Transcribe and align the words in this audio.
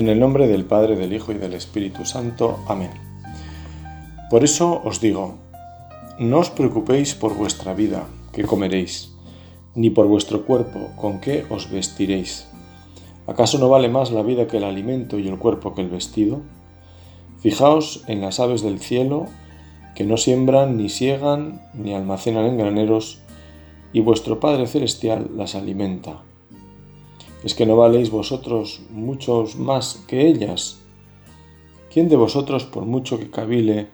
En 0.00 0.08
el 0.08 0.18
nombre 0.18 0.48
del 0.48 0.64
Padre, 0.64 0.96
del 0.96 1.12
Hijo 1.12 1.32
y 1.32 1.34
del 1.34 1.52
Espíritu 1.52 2.06
Santo. 2.06 2.60
Amén. 2.66 2.88
Por 4.30 4.44
eso 4.44 4.80
os 4.82 4.98
digo, 4.98 5.34
no 6.18 6.38
os 6.38 6.48
preocupéis 6.48 7.14
por 7.14 7.36
vuestra 7.36 7.74
vida, 7.74 8.06
que 8.32 8.44
comeréis, 8.44 9.12
ni 9.74 9.90
por 9.90 10.06
vuestro 10.06 10.46
cuerpo, 10.46 10.88
con 10.96 11.20
qué 11.20 11.44
os 11.50 11.70
vestiréis. 11.70 12.48
¿Acaso 13.26 13.58
no 13.58 13.68
vale 13.68 13.90
más 13.90 14.10
la 14.10 14.22
vida 14.22 14.46
que 14.46 14.56
el 14.56 14.64
alimento 14.64 15.18
y 15.18 15.28
el 15.28 15.36
cuerpo 15.36 15.74
que 15.74 15.82
el 15.82 15.90
vestido? 15.90 16.40
Fijaos 17.40 18.02
en 18.06 18.22
las 18.22 18.40
aves 18.40 18.62
del 18.62 18.80
cielo, 18.80 19.26
que 19.94 20.04
no 20.04 20.16
siembran, 20.16 20.78
ni 20.78 20.88
siegan, 20.88 21.60
ni 21.74 21.94
almacenan 21.94 22.46
en 22.46 22.56
graneros, 22.56 23.20
y 23.92 24.00
vuestro 24.00 24.40
Padre 24.40 24.66
Celestial 24.66 25.28
las 25.36 25.54
alimenta. 25.54 26.22
¿Es 27.42 27.54
que 27.54 27.64
no 27.64 27.76
valéis 27.76 28.10
vosotros 28.10 28.82
muchos 28.90 29.56
más 29.56 30.04
que 30.06 30.26
ellas? 30.26 30.82
¿Quién 31.90 32.08
de 32.10 32.16
vosotros, 32.16 32.64
por 32.64 32.84
mucho 32.84 33.18
que 33.18 33.30
cavile, 33.30 33.88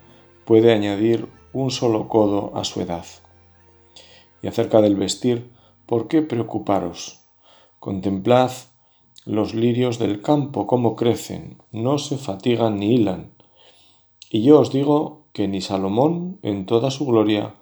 puede 0.45 0.73
añadir 0.73 1.29
un 1.53 1.71
solo 1.71 2.09
codo 2.09 2.57
a 2.57 2.65
su 2.65 2.81
edad? 2.81 3.07
Y 4.43 4.49
acerca 4.49 4.81
del 4.81 4.97
vestir, 4.97 5.51
¿por 5.87 6.09
qué 6.09 6.23
preocuparos? 6.23 7.21
Contemplad 7.79 8.51
los 9.25 9.55
lirios 9.55 9.99
del 9.99 10.23
campo, 10.23 10.67
cómo 10.67 10.95
crecen, 10.95 11.59
no 11.73 11.99
se 11.99 12.17
fatigan 12.17 12.79
ni 12.79 12.95
hilan. 12.95 13.33
Y 14.31 14.43
yo 14.43 14.61
os 14.61 14.73
digo 14.73 15.27
que 15.33 15.49
ni 15.49 15.61
Salomón, 15.61 16.39
en 16.43 16.67
toda 16.67 16.91
su 16.91 17.07
gloria, 17.07 17.55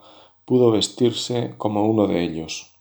pudo 0.44 0.70
vestirse 0.70 1.54
como 1.58 1.86
uno 1.86 2.06
de 2.06 2.22
ellos. 2.22 2.73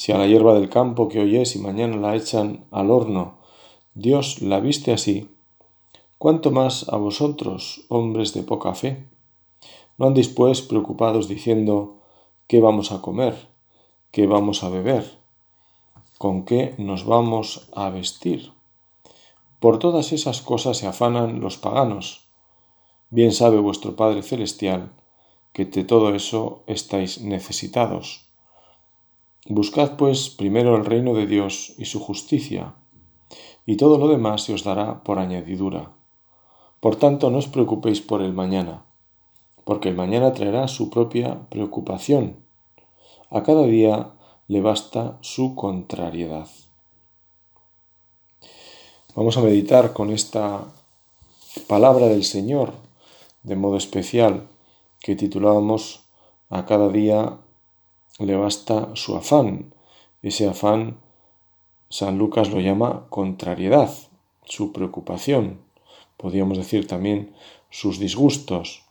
Si 0.00 0.12
a 0.12 0.16
la 0.16 0.26
hierba 0.26 0.54
del 0.54 0.70
campo 0.70 1.08
que 1.10 1.20
hoy 1.20 1.36
es 1.36 1.56
y 1.56 1.58
mañana 1.58 1.94
la 1.98 2.16
echan 2.16 2.64
al 2.70 2.90
horno, 2.90 3.34
Dios 3.92 4.40
la 4.40 4.58
viste 4.58 4.94
así, 4.94 5.28
¿cuánto 6.16 6.50
más 6.50 6.88
a 6.88 6.96
vosotros, 6.96 7.84
hombres 7.90 8.32
de 8.32 8.42
poca 8.42 8.74
fe? 8.74 9.04
No 9.98 10.06
andéis 10.06 10.28
pues 10.28 10.62
preocupados 10.62 11.28
diciendo 11.28 11.98
¿qué 12.46 12.62
vamos 12.62 12.92
a 12.92 13.02
comer? 13.02 13.48
¿qué 14.10 14.26
vamos 14.26 14.64
a 14.64 14.70
beber? 14.70 15.18
¿con 16.16 16.46
qué 16.46 16.74
nos 16.78 17.04
vamos 17.04 17.68
a 17.76 17.90
vestir? 17.90 18.52
Por 19.60 19.78
todas 19.78 20.12
esas 20.12 20.40
cosas 20.40 20.78
se 20.78 20.86
afanan 20.86 21.42
los 21.42 21.58
paganos. 21.58 22.26
Bien 23.10 23.32
sabe 23.32 23.58
vuestro 23.58 23.96
Padre 23.96 24.22
Celestial 24.22 24.92
que 25.52 25.66
de 25.66 25.84
todo 25.84 26.14
eso 26.14 26.62
estáis 26.66 27.20
necesitados. 27.20 28.29
Buscad 29.46 29.96
pues 29.96 30.28
primero 30.28 30.76
el 30.76 30.84
reino 30.84 31.14
de 31.14 31.26
Dios 31.26 31.74
y 31.78 31.86
su 31.86 31.98
justicia, 31.98 32.74
y 33.64 33.76
todo 33.76 33.98
lo 33.98 34.08
demás 34.08 34.42
se 34.42 34.52
os 34.52 34.64
dará 34.64 35.02
por 35.02 35.18
añadidura. 35.18 35.92
Por 36.80 36.96
tanto, 36.96 37.30
no 37.30 37.38
os 37.38 37.48
preocupéis 37.48 38.00
por 38.00 38.20
el 38.20 38.32
mañana, 38.32 38.84
porque 39.64 39.88
el 39.88 39.96
mañana 39.96 40.32
traerá 40.32 40.68
su 40.68 40.90
propia 40.90 41.48
preocupación. 41.48 42.36
A 43.30 43.42
cada 43.42 43.64
día 43.64 44.12
le 44.48 44.60
basta 44.60 45.18
su 45.20 45.54
contrariedad. 45.54 46.48
Vamos 49.14 49.36
a 49.36 49.40
meditar 49.40 49.92
con 49.92 50.10
esta 50.10 50.64
palabra 51.66 52.06
del 52.06 52.24
Señor 52.24 52.72
de 53.42 53.56
modo 53.56 53.76
especial 53.76 54.48
que 55.00 55.16
titulábamos 55.16 56.02
a 56.50 56.66
cada 56.66 56.88
día 56.88 57.38
le 58.20 58.36
basta 58.36 58.90
su 58.94 59.16
afán. 59.16 59.74
Ese 60.22 60.48
afán 60.48 60.98
San 61.88 62.18
Lucas 62.18 62.50
lo 62.50 62.60
llama 62.60 63.06
contrariedad, 63.08 63.92
su 64.44 64.72
preocupación, 64.72 65.60
podríamos 66.16 66.56
decir 66.56 66.86
también 66.86 67.34
sus 67.70 67.98
disgustos. 67.98 68.84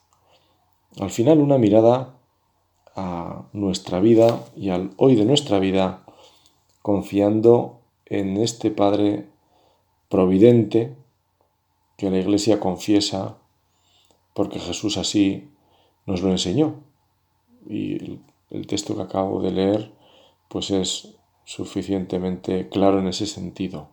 Al 0.98 1.10
final 1.10 1.38
una 1.38 1.56
mirada 1.56 2.14
a 2.96 3.44
nuestra 3.52 4.00
vida 4.00 4.44
y 4.56 4.70
al 4.70 4.90
hoy 4.96 5.14
de 5.14 5.24
nuestra 5.24 5.58
vida, 5.58 6.04
confiando 6.82 7.80
en 8.04 8.36
este 8.36 8.70
Padre 8.70 9.28
providente 10.08 10.94
que 11.96 12.10
la 12.10 12.18
Iglesia 12.18 12.60
confiesa, 12.60 13.38
porque 14.34 14.58
Jesús 14.58 14.96
así 14.96 15.48
nos 16.04 16.22
lo 16.22 16.30
enseñó. 16.30 16.74
Y 17.68 18.18
el 18.50 18.66
texto 18.66 18.96
que 18.96 19.02
acabo 19.02 19.40
de 19.40 19.52
leer 19.52 19.92
pues 20.48 20.70
es 20.70 21.14
suficientemente 21.44 22.68
claro 22.68 22.98
en 22.98 23.08
ese 23.08 23.26
sentido. 23.26 23.88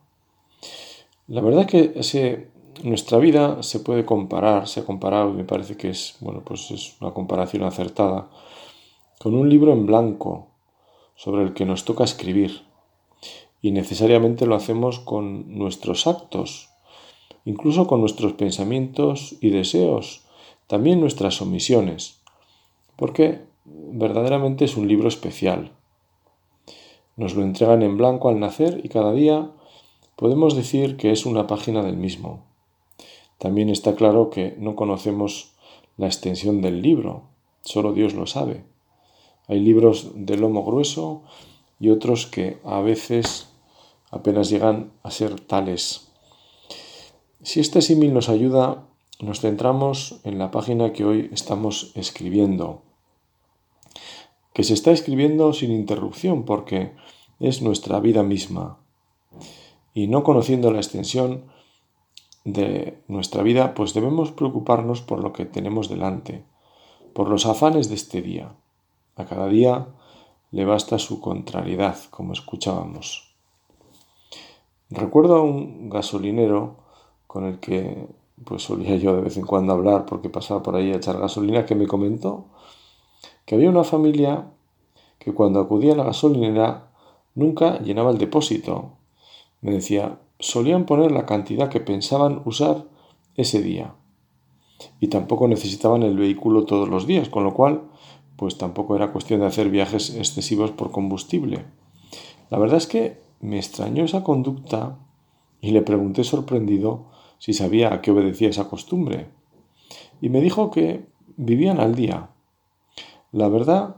La 1.28 1.40
verdad 1.40 1.66
que 1.66 2.48
nuestra 2.82 3.18
vida 3.18 3.62
se 3.62 3.80
puede 3.80 4.04
comparar, 4.04 4.68
se 4.68 4.80
ha 4.80 4.84
comparado 4.84 5.30
y 5.30 5.34
me 5.34 5.44
parece 5.44 5.76
que 5.76 5.90
es, 5.90 6.16
bueno, 6.20 6.42
pues 6.44 6.70
es 6.70 6.96
una 7.00 7.12
comparación 7.12 7.64
acertada, 7.64 8.30
con 9.18 9.34
un 9.34 9.48
libro 9.48 9.72
en 9.72 9.86
blanco 9.86 10.48
sobre 11.16 11.42
el 11.42 11.54
que 11.54 11.64
nos 11.64 11.84
toca 11.84 12.04
escribir. 12.04 12.62
Y 13.60 13.72
necesariamente 13.72 14.46
lo 14.46 14.54
hacemos 14.54 15.00
con 15.00 15.58
nuestros 15.58 16.06
actos, 16.06 16.70
incluso 17.44 17.88
con 17.88 18.00
nuestros 18.00 18.34
pensamientos 18.34 19.34
y 19.40 19.50
deseos, 19.50 20.22
también 20.68 21.00
nuestras 21.00 21.42
omisiones. 21.42 22.20
Porque 22.94 23.47
verdaderamente 23.92 24.64
es 24.64 24.76
un 24.76 24.88
libro 24.88 25.08
especial. 25.08 25.72
Nos 27.16 27.34
lo 27.34 27.42
entregan 27.42 27.82
en 27.82 27.96
blanco 27.96 28.28
al 28.28 28.38
nacer 28.38 28.80
y 28.84 28.88
cada 28.88 29.12
día 29.12 29.50
podemos 30.16 30.54
decir 30.54 30.96
que 30.96 31.10
es 31.10 31.26
una 31.26 31.46
página 31.46 31.82
del 31.82 31.96
mismo. 31.96 32.44
También 33.38 33.68
está 33.68 33.94
claro 33.94 34.30
que 34.30 34.56
no 34.58 34.76
conocemos 34.76 35.52
la 35.96 36.06
extensión 36.06 36.60
del 36.60 36.82
libro, 36.82 37.22
solo 37.62 37.92
Dios 37.92 38.14
lo 38.14 38.26
sabe. 38.26 38.64
Hay 39.46 39.60
libros 39.60 40.10
de 40.14 40.36
lomo 40.36 40.64
grueso 40.64 41.22
y 41.80 41.90
otros 41.90 42.26
que 42.26 42.58
a 42.64 42.80
veces 42.80 43.48
apenas 44.10 44.50
llegan 44.50 44.92
a 45.02 45.10
ser 45.10 45.40
tales. 45.40 46.12
Si 47.42 47.60
este 47.60 47.82
símil 47.82 48.12
nos 48.12 48.28
ayuda, 48.28 48.86
nos 49.20 49.40
centramos 49.40 50.20
en 50.24 50.38
la 50.38 50.50
página 50.50 50.92
que 50.92 51.04
hoy 51.04 51.30
estamos 51.32 51.92
escribiendo 51.94 52.82
que 54.58 54.64
se 54.64 54.74
está 54.74 54.90
escribiendo 54.90 55.52
sin 55.52 55.70
interrupción 55.70 56.42
porque 56.42 56.90
es 57.38 57.62
nuestra 57.62 58.00
vida 58.00 58.24
misma. 58.24 58.80
Y 59.94 60.08
no 60.08 60.24
conociendo 60.24 60.72
la 60.72 60.78
extensión 60.78 61.44
de 62.44 63.00
nuestra 63.06 63.44
vida, 63.44 63.72
pues 63.74 63.94
debemos 63.94 64.32
preocuparnos 64.32 65.00
por 65.00 65.22
lo 65.22 65.32
que 65.32 65.44
tenemos 65.44 65.88
delante, 65.88 66.44
por 67.12 67.28
los 67.28 67.46
afanes 67.46 67.88
de 67.88 67.94
este 67.94 68.20
día. 68.20 68.56
A 69.14 69.26
cada 69.26 69.46
día 69.46 69.94
le 70.50 70.64
basta 70.64 70.98
su 70.98 71.20
contrariedad, 71.20 71.96
como 72.10 72.32
escuchábamos. 72.32 73.36
Recuerdo 74.90 75.36
a 75.36 75.42
un 75.42 75.88
gasolinero 75.88 76.78
con 77.28 77.44
el 77.44 77.60
que 77.60 78.08
pues 78.44 78.64
solía 78.64 78.96
yo 78.96 79.14
de 79.14 79.22
vez 79.22 79.36
en 79.36 79.46
cuando 79.46 79.72
hablar 79.72 80.04
porque 80.04 80.28
pasaba 80.28 80.64
por 80.64 80.74
ahí 80.74 80.90
a 80.90 80.96
echar 80.96 81.20
gasolina 81.20 81.64
que 81.64 81.76
me 81.76 81.86
comentó 81.86 82.46
que 83.48 83.54
había 83.54 83.70
una 83.70 83.82
familia 83.82 84.50
que 85.18 85.32
cuando 85.32 85.58
acudía 85.58 85.94
a 85.94 85.96
la 85.96 86.04
gasolinera 86.04 86.90
nunca 87.34 87.78
llenaba 87.80 88.10
el 88.10 88.18
depósito. 88.18 88.98
Me 89.62 89.72
decía, 89.72 90.18
solían 90.38 90.84
poner 90.84 91.12
la 91.12 91.24
cantidad 91.24 91.70
que 91.70 91.80
pensaban 91.80 92.42
usar 92.44 92.84
ese 93.36 93.62
día. 93.62 93.94
Y 95.00 95.08
tampoco 95.08 95.48
necesitaban 95.48 96.02
el 96.02 96.18
vehículo 96.18 96.66
todos 96.66 96.90
los 96.90 97.06
días, 97.06 97.30
con 97.30 97.42
lo 97.42 97.54
cual, 97.54 97.84
pues 98.36 98.58
tampoco 98.58 98.96
era 98.96 99.12
cuestión 99.12 99.40
de 99.40 99.46
hacer 99.46 99.70
viajes 99.70 100.14
excesivos 100.14 100.72
por 100.72 100.90
combustible. 100.90 101.64
La 102.50 102.58
verdad 102.58 102.76
es 102.76 102.86
que 102.86 103.18
me 103.40 103.56
extrañó 103.56 104.04
esa 104.04 104.24
conducta 104.24 104.98
y 105.62 105.70
le 105.70 105.80
pregunté 105.80 106.22
sorprendido 106.22 107.06
si 107.38 107.54
sabía 107.54 107.94
a 107.94 108.02
qué 108.02 108.10
obedecía 108.10 108.50
esa 108.50 108.68
costumbre. 108.68 109.28
Y 110.20 110.28
me 110.28 110.42
dijo 110.42 110.70
que 110.70 111.06
vivían 111.38 111.80
al 111.80 111.94
día, 111.94 112.28
la 113.32 113.48
verdad 113.48 113.96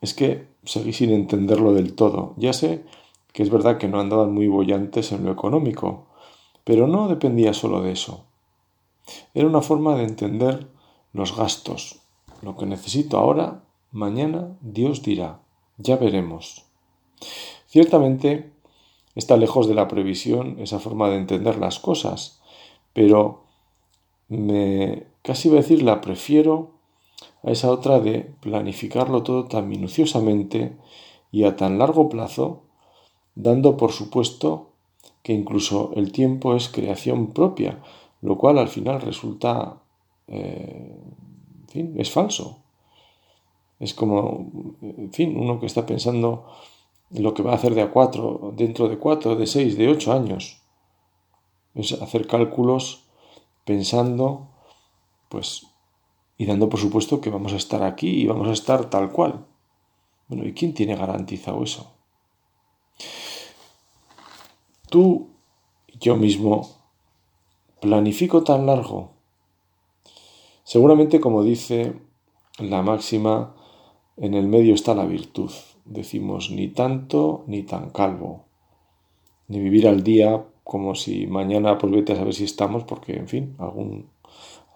es 0.00 0.14
que 0.14 0.48
seguí 0.64 0.92
sin 0.92 1.10
entenderlo 1.10 1.72
del 1.72 1.94
todo. 1.94 2.34
Ya 2.36 2.52
sé 2.52 2.84
que 3.32 3.42
es 3.42 3.50
verdad 3.50 3.78
que 3.78 3.88
no 3.88 4.00
andaban 4.00 4.32
muy 4.32 4.48
bollantes 4.48 5.12
en 5.12 5.24
lo 5.24 5.32
económico, 5.32 6.06
pero 6.64 6.86
no 6.86 7.08
dependía 7.08 7.52
solo 7.52 7.82
de 7.82 7.92
eso. 7.92 8.24
Era 9.34 9.46
una 9.46 9.62
forma 9.62 9.94
de 9.96 10.04
entender 10.04 10.68
los 11.12 11.36
gastos. 11.36 12.00
Lo 12.42 12.56
que 12.56 12.66
necesito 12.66 13.18
ahora, 13.18 13.62
mañana 13.92 14.56
Dios 14.60 15.02
dirá. 15.02 15.40
Ya 15.78 15.96
veremos. 15.96 16.64
Ciertamente 17.66 18.52
está 19.14 19.36
lejos 19.36 19.68
de 19.68 19.74
la 19.74 19.88
previsión 19.88 20.58
esa 20.58 20.78
forma 20.78 21.08
de 21.08 21.16
entender 21.16 21.58
las 21.58 21.78
cosas, 21.78 22.40
pero 22.92 23.44
me 24.28 25.06
casi 25.22 25.48
voy 25.48 25.58
a 25.58 25.62
decir 25.62 25.82
la 25.82 26.00
prefiero 26.00 26.75
a 27.46 27.50
esa 27.52 27.70
otra 27.70 28.00
de 28.00 28.34
planificarlo 28.40 29.22
todo 29.22 29.44
tan 29.44 29.68
minuciosamente 29.68 30.76
y 31.30 31.44
a 31.44 31.54
tan 31.54 31.78
largo 31.78 32.08
plazo, 32.08 32.64
dando 33.36 33.76
por 33.76 33.92
supuesto 33.92 34.72
que 35.22 35.32
incluso 35.32 35.92
el 35.94 36.10
tiempo 36.10 36.56
es 36.56 36.68
creación 36.68 37.28
propia, 37.28 37.82
lo 38.20 38.36
cual 38.36 38.58
al 38.58 38.68
final 38.68 39.00
resulta, 39.00 39.80
eh, 40.26 40.92
en 41.62 41.68
fin, 41.68 41.94
es 41.98 42.10
falso. 42.10 42.58
Es 43.78 43.94
como, 43.94 44.50
en 44.82 45.12
fin, 45.12 45.38
uno 45.38 45.60
que 45.60 45.66
está 45.66 45.86
pensando 45.86 46.46
lo 47.10 47.32
que 47.32 47.42
va 47.42 47.52
a 47.52 47.56
hacer 47.56 47.74
de 47.74 47.82
a 47.82 47.92
cuatro, 47.92 48.52
dentro 48.56 48.88
de 48.88 48.98
cuatro, 48.98 49.36
de 49.36 49.46
seis, 49.46 49.76
de 49.76 49.88
ocho 49.88 50.12
años. 50.12 50.62
Es 51.74 51.92
hacer 51.92 52.26
cálculos 52.26 53.04
pensando, 53.64 54.48
pues, 55.28 55.66
y 56.38 56.46
dando 56.46 56.68
por 56.68 56.80
supuesto 56.80 57.20
que 57.20 57.30
vamos 57.30 57.52
a 57.52 57.56
estar 57.56 57.82
aquí 57.82 58.08
y 58.08 58.26
vamos 58.26 58.48
a 58.48 58.52
estar 58.52 58.90
tal 58.90 59.10
cual. 59.10 59.44
Bueno, 60.28 60.46
¿y 60.46 60.52
quién 60.52 60.74
tiene 60.74 60.96
garantizado 60.96 61.62
eso? 61.62 61.92
Tú, 64.90 65.28
yo 66.00 66.16
mismo, 66.16 66.68
planifico 67.80 68.42
tan 68.42 68.66
largo. 68.66 69.10
Seguramente, 70.64 71.20
como 71.20 71.42
dice 71.42 71.94
la 72.58 72.82
máxima, 72.82 73.54
en 74.16 74.34
el 74.34 74.46
medio 74.48 74.74
está 74.74 74.94
la 74.94 75.04
virtud. 75.04 75.50
Decimos 75.84 76.50
ni 76.50 76.68
tanto 76.68 77.44
ni 77.46 77.62
tan 77.62 77.90
calvo. 77.90 78.46
Ni 79.48 79.60
vivir 79.60 79.86
al 79.86 80.02
día 80.02 80.44
como 80.64 80.96
si 80.96 81.28
mañana 81.28 81.78
pues 81.78 81.92
vete 81.92 82.12
a 82.12 82.16
saber 82.16 82.34
si 82.34 82.44
estamos, 82.44 82.82
porque 82.82 83.14
en 83.16 83.28
fin, 83.28 83.54
algún, 83.58 84.08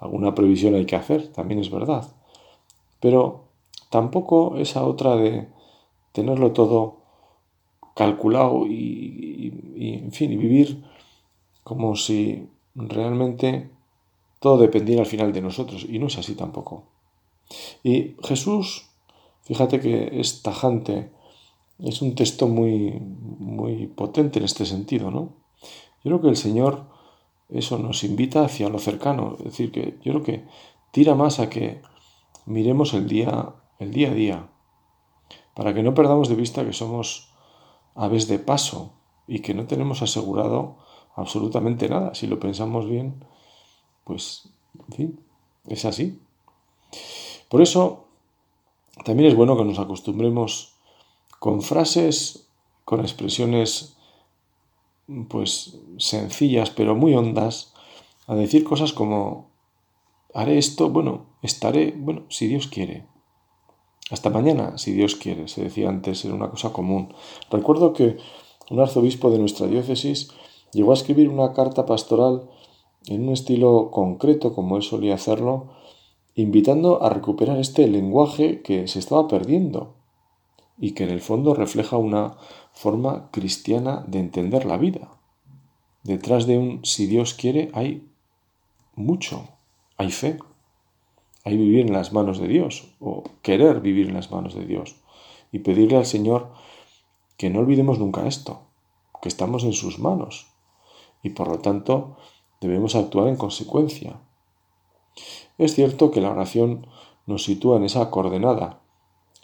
alguna 0.00 0.34
previsión 0.34 0.74
hay 0.74 0.86
que 0.86 0.96
hacer, 0.96 1.28
también 1.28 1.60
es 1.60 1.70
verdad. 1.70 2.10
Pero 3.00 3.44
tampoco 3.90 4.56
esa 4.56 4.84
otra 4.84 5.16
de 5.16 5.48
tenerlo 6.12 6.52
todo 6.52 6.96
calculado 7.94 8.66
y, 8.66 9.52
en 9.76 10.12
fin, 10.12 10.32
y 10.32 10.36
vivir 10.36 10.82
como 11.62 11.96
si 11.96 12.48
realmente 12.74 13.70
todo 14.38 14.58
dependiera 14.58 15.02
al 15.02 15.06
final 15.06 15.32
de 15.32 15.42
nosotros. 15.42 15.86
Y 15.88 15.98
no 15.98 16.06
es 16.06 16.18
así 16.18 16.34
tampoco. 16.34 16.84
Y 17.82 18.16
Jesús, 18.22 18.86
fíjate 19.42 19.80
que 19.80 20.20
es 20.20 20.42
tajante, 20.42 21.10
es 21.78 22.00
un 22.00 22.14
texto 22.14 22.48
muy, 22.48 23.00
muy 23.38 23.86
potente 23.86 24.38
en 24.38 24.44
este 24.44 24.64
sentido, 24.64 25.10
¿no? 25.10 25.34
Yo 26.02 26.10
creo 26.10 26.20
que 26.22 26.28
el 26.28 26.36
Señor 26.36 26.86
eso 27.52 27.78
nos 27.78 28.04
invita 28.04 28.44
hacia 28.44 28.68
lo 28.68 28.78
cercano, 28.78 29.36
es 29.38 29.44
decir, 29.44 29.72
que 29.72 29.98
yo 30.02 30.12
creo 30.12 30.22
que 30.22 30.44
tira 30.90 31.14
más 31.14 31.40
a 31.40 31.50
que 31.50 31.82
miremos 32.46 32.94
el 32.94 33.08
día, 33.08 33.54
el 33.78 33.92
día 33.92 34.10
a 34.10 34.14
día, 34.14 34.48
para 35.54 35.74
que 35.74 35.82
no 35.82 35.94
perdamos 35.94 36.28
de 36.28 36.36
vista 36.36 36.64
que 36.64 36.72
somos 36.72 37.30
aves 37.94 38.28
de 38.28 38.38
paso 38.38 38.92
y 39.26 39.40
que 39.40 39.54
no 39.54 39.66
tenemos 39.66 40.02
asegurado 40.02 40.76
absolutamente 41.14 41.88
nada. 41.88 42.14
Si 42.14 42.26
lo 42.26 42.40
pensamos 42.40 42.88
bien, 42.88 43.24
pues, 44.04 44.48
en 44.88 44.94
fin, 44.94 45.20
es 45.66 45.84
así. 45.84 46.20
Por 47.48 47.62
eso, 47.62 48.06
también 49.04 49.28
es 49.28 49.36
bueno 49.36 49.56
que 49.56 49.64
nos 49.64 49.78
acostumbremos 49.78 50.74
con 51.38 51.62
frases, 51.62 52.48
con 52.84 53.00
expresiones, 53.00 53.96
pues, 55.28 55.78
sencillas, 55.98 56.70
pero 56.70 56.94
muy 56.94 57.14
hondas, 57.14 57.74
a 58.26 58.34
decir 58.34 58.64
cosas 58.64 58.92
como, 58.92 59.50
haré 60.34 60.58
esto, 60.58 60.90
bueno, 60.90 61.26
estaré, 61.42 61.94
bueno, 61.96 62.22
si 62.28 62.46
Dios 62.46 62.66
quiere. 62.66 63.06
Hasta 64.10 64.30
mañana, 64.30 64.78
si 64.78 64.92
Dios 64.92 65.14
quiere, 65.14 65.48
se 65.48 65.64
decía 65.64 65.88
antes, 65.88 66.24
era 66.24 66.34
una 66.34 66.50
cosa 66.50 66.72
común. 66.72 67.14
Recuerdo 67.50 67.92
que 67.92 68.16
un 68.70 68.80
arzobispo 68.80 69.30
de 69.30 69.38
nuestra 69.38 69.66
diócesis 69.66 70.30
llegó 70.72 70.92
a 70.92 70.94
escribir 70.94 71.28
una 71.28 71.52
carta 71.52 71.86
pastoral 71.86 72.48
en 73.06 73.28
un 73.28 73.32
estilo 73.32 73.90
concreto, 73.90 74.54
como 74.54 74.76
él 74.76 74.82
solía 74.82 75.14
hacerlo, 75.14 75.68
invitando 76.34 77.02
a 77.02 77.10
recuperar 77.10 77.58
este 77.58 77.86
lenguaje 77.88 78.62
que 78.62 78.86
se 78.88 78.98
estaba 78.98 79.26
perdiendo 79.28 79.99
y 80.80 80.92
que 80.92 81.04
en 81.04 81.10
el 81.10 81.20
fondo 81.20 81.54
refleja 81.54 81.98
una 81.98 82.36
forma 82.72 83.30
cristiana 83.30 84.02
de 84.08 84.18
entender 84.18 84.64
la 84.64 84.78
vida. 84.78 85.10
Detrás 86.02 86.46
de 86.46 86.56
un 86.56 86.84
si 86.84 87.06
Dios 87.06 87.34
quiere 87.34 87.70
hay 87.74 88.08
mucho, 88.94 89.48
hay 89.98 90.10
fe, 90.10 90.38
hay 91.44 91.56
vivir 91.56 91.86
en 91.86 91.92
las 91.92 92.12
manos 92.12 92.40
de 92.40 92.48
Dios 92.48 92.88
o 92.98 93.24
querer 93.42 93.80
vivir 93.80 94.08
en 94.08 94.14
las 94.14 94.30
manos 94.30 94.54
de 94.54 94.64
Dios 94.64 94.96
y 95.52 95.58
pedirle 95.58 95.98
al 95.98 96.06
Señor 96.06 96.52
que 97.36 97.50
no 97.50 97.60
olvidemos 97.60 97.98
nunca 97.98 98.26
esto, 98.26 98.62
que 99.20 99.28
estamos 99.28 99.64
en 99.64 99.74
sus 99.74 99.98
manos 99.98 100.46
y 101.22 101.30
por 101.30 101.48
lo 101.48 101.58
tanto 101.58 102.16
debemos 102.60 102.94
actuar 102.94 103.28
en 103.28 103.36
consecuencia. 103.36 104.20
Es 105.58 105.74
cierto 105.74 106.10
que 106.10 106.22
la 106.22 106.30
oración 106.30 106.86
nos 107.26 107.44
sitúa 107.44 107.76
en 107.76 107.84
esa 107.84 108.10
coordenada 108.10 108.80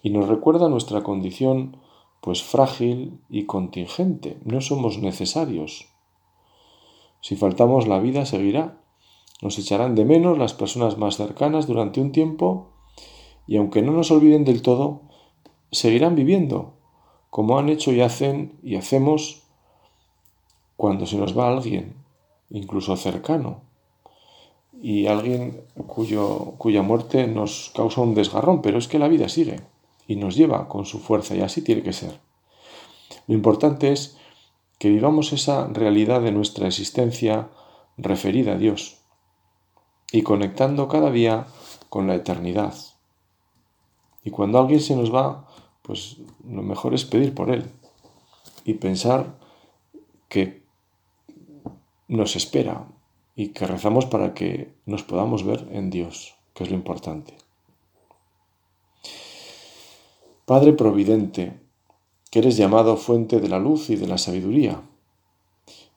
y 0.03 0.11
nos 0.11 0.29
recuerda 0.29 0.69
nuestra 0.69 1.03
condición 1.03 1.79
pues 2.21 2.43
frágil 2.43 3.21
y 3.29 3.45
contingente. 3.45 4.39
No 4.45 4.61
somos 4.61 4.99
necesarios. 4.99 5.87
Si 7.21 7.37
faltamos 7.37 7.87
la 7.87 8.01
vida 8.01 8.27
seguirá. 8.27 8.81
Nos 9.43 9.59
echarán 9.59 9.95
de 9.95 10.05
menos 10.05 10.39
las 10.39 10.55
personas 10.55 10.99
más 10.99 11.17
cercanas 11.17 11.67
durante 11.67 12.01
un 12.01 12.11
tiempo 12.11 12.73
y 13.47 13.59
aunque 13.59 13.83
no 13.83 13.93
nos 13.93 14.11
olviden 14.11 14.45
del 14.45 14.63
todo, 14.63 15.03
seguirán 15.71 16.17
viviendo 16.17 16.75
como 17.31 17.59
han 17.59 17.69
hecho 17.69 17.93
y 17.93 18.01
hacen 18.01 18.59
y 18.63 18.77
hacemos 18.77 19.43
cuando 20.77 21.07
se 21.07 21.19
nos 21.19 21.39
va 21.39 21.49
alguien, 21.49 21.95
incluso 22.51 22.97
cercano, 22.97 23.61
y 24.83 25.07
alguien 25.07 25.65
cuyo, 25.87 26.55
cuya 26.59 26.83
muerte 26.83 27.27
nos 27.27 27.73
causa 27.75 28.01
un 28.01 28.15
desgarrón, 28.15 28.63
pero 28.63 28.79
es 28.79 28.89
que 28.89 28.99
la 28.99 29.09
vida 29.09 29.29
sigue 29.29 29.61
y 30.07 30.17
nos 30.17 30.37
lleva 30.37 30.69
con 30.69 30.87
su 30.87 30.99
fuerza 30.99 31.35
y 31.35 31.41
así 31.41 31.63
tiene 31.63 31.83
que 31.83 31.93
ser. 31.93 32.21
Lo 33.27 33.35
importante 33.35 33.93
es 33.93 34.17
que 34.79 34.91
vivamos 34.91 35.33
esa 35.33 35.67
realidad 35.69 36.21
de 36.21 36.33
nuestra 36.33 36.67
existencia 36.67 37.49
referida 37.97 38.53
a 38.53 38.59
Dios 38.59 38.99
y 40.13 40.23
conectando 40.23 40.89
cada 40.89 41.11
día 41.11 41.47
con 41.89 42.07
la 42.07 42.15
eternidad. 42.15 42.75
Y 44.23 44.31
cuando 44.31 44.59
alguien 44.59 44.81
se 44.81 44.97
nos 44.97 45.15
va, 45.15 45.49
pues 45.83 46.19
lo 46.45 46.63
mejor 46.63 46.95
es 46.95 47.05
pedir 47.05 47.35
por 47.35 47.51
él 47.51 47.71
y 48.65 48.75
pensar 48.75 49.39
que 50.29 50.65
nos 52.09 52.37
espera 52.37 52.89
y 53.35 53.49
que 53.49 53.67
rezamos 53.67 54.07
para 54.07 54.35
que 54.35 54.75
nos 54.85 55.03
podamos 55.03 55.45
ver 55.45 55.69
en 55.71 55.91
Dios, 55.91 56.35
que 56.55 56.65
es 56.65 56.71
lo 56.71 56.77
importante. 56.77 57.46
Padre 60.47 60.75
Providente, 60.75 61.59
que 62.31 62.39
eres 62.39 62.57
llamado 62.57 62.97
fuente 62.97 63.41
de 63.41 63.49
la 63.49 63.59
luz 63.59 63.91
y 63.91 63.97
de 63.97 64.07
la 64.07 64.17
sabiduría, 64.17 64.81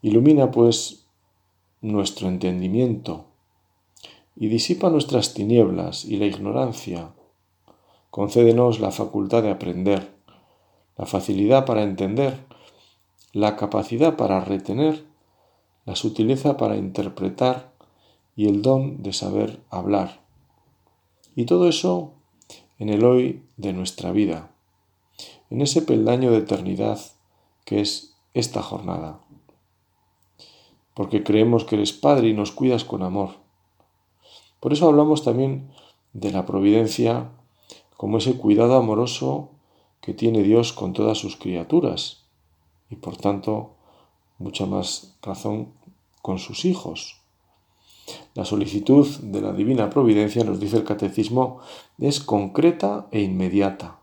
ilumina 0.02 0.50
pues 0.50 1.06
nuestro 1.82 2.28
entendimiento 2.28 3.26
y 4.36 4.48
disipa 4.48 4.90
nuestras 4.90 5.36
tinieblas 5.36 6.04
y 6.04 6.18
la 6.18 6.26
ignorancia. 6.26 7.12
Concédenos 8.10 8.80
la 8.80 8.90
facultad 8.90 9.44
de 9.44 9.52
aprender, 9.52 10.10
la 10.98 11.06
facilidad 11.06 11.68
para 11.68 11.84
entender, 11.84 12.40
la 13.34 13.56
capacidad 13.56 14.16
para 14.16 14.44
retener 14.44 15.06
la 15.86 15.96
sutileza 15.96 16.58
para 16.58 16.76
interpretar 16.76 17.72
y 18.36 18.48
el 18.48 18.64
don 18.64 19.04
de 19.04 19.14
saber 19.14 19.60
hablar. 19.70 20.22
Y 21.36 21.46
todo 21.46 21.70
eso 21.70 22.14
en 22.80 22.90
el 22.90 23.04
hoy 23.04 23.44
de 23.58 23.74
nuestra 23.74 24.12
vida, 24.12 24.52
en 25.50 25.62
ese 25.62 25.82
peldaño 25.82 26.32
de 26.32 26.38
eternidad 26.38 27.00
que 27.66 27.82
es 27.82 28.16
esta 28.34 28.62
jornada. 28.62 29.20
Porque 30.94 31.24
creemos 31.24 31.66
que 31.66 31.76
eres 31.76 31.94
Padre 31.94 32.30
y 32.30 32.34
nos 32.34 32.52
cuidas 32.52 32.86
con 32.86 33.04
amor. 33.04 33.32
Por 34.60 34.74
eso 34.74 34.88
hablamos 34.88 35.24
también 35.24 35.70
de 36.14 36.32
la 36.32 36.46
providencia 36.46 37.30
como 37.98 38.18
ese 38.18 38.38
cuidado 38.38 38.76
amoroso 38.76 39.52
que 40.02 40.14
tiene 40.14 40.42
Dios 40.44 40.74
con 40.74 40.94
todas 40.94 41.18
sus 41.18 41.36
criaturas 41.36 42.24
y 42.90 42.96
por 42.96 43.18
tanto 43.18 43.76
mucha 44.38 44.66
más 44.66 45.18
razón 45.22 45.74
con 46.22 46.40
sus 46.40 46.66
hijos. 46.66 47.19
La 48.36 48.46
solicitud 48.46 49.08
de 49.22 49.42
la 49.42 49.54
divina 49.54 49.90
providencia, 49.90 50.44
nos 50.44 50.60
dice 50.60 50.78
el 50.78 50.84
catecismo, 50.84 51.60
es 51.98 52.20
concreta 52.20 53.08
e 53.12 53.22
inmediata. 53.22 54.00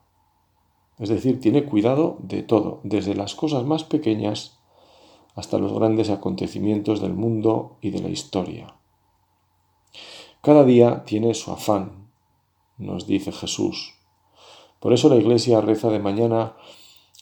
Es 0.99 1.09
decir, 1.09 1.40
tiene 1.40 1.64
cuidado 1.64 2.16
de 2.21 2.42
todo, 2.42 2.80
desde 2.83 3.14
las 3.14 3.35
cosas 3.35 3.64
más 3.64 3.85
pequeñas 3.85 4.59
hasta 5.35 5.59
los 5.59 5.73
grandes 5.73 6.11
acontecimientos 6.11 7.00
del 7.00 7.12
mundo 7.12 7.76
y 7.80 7.90
de 7.90 8.00
la 8.00 8.09
historia. 8.09 8.75
Cada 10.40 10.64
día 10.64 11.04
tiene 11.04 11.35
su 11.35 11.52
afán, 11.52 12.09
nos 12.78 13.06
dice 13.06 13.33
Jesús. 13.33 13.95
Por 14.80 14.92
eso 14.92 15.09
la 15.09 15.16
Iglesia 15.16 15.61
reza 15.61 15.90
de 15.90 15.99
mañana 15.99 16.56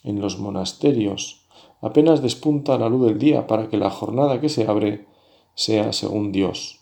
en 0.03 0.21
los 0.21 0.39
monasterios 0.39 1.45
apenas 1.81 2.23
despunta 2.23 2.79
la 2.79 2.89
luz 2.89 3.07
del 3.07 3.19
día 3.19 3.47
para 3.47 3.69
que 3.69 3.77
la 3.77 3.91
jornada 3.91 4.41
que 4.41 4.49
se 4.49 4.67
abre 4.67 5.07
sea 5.55 5.93
según 5.93 6.33
Dios, 6.33 6.81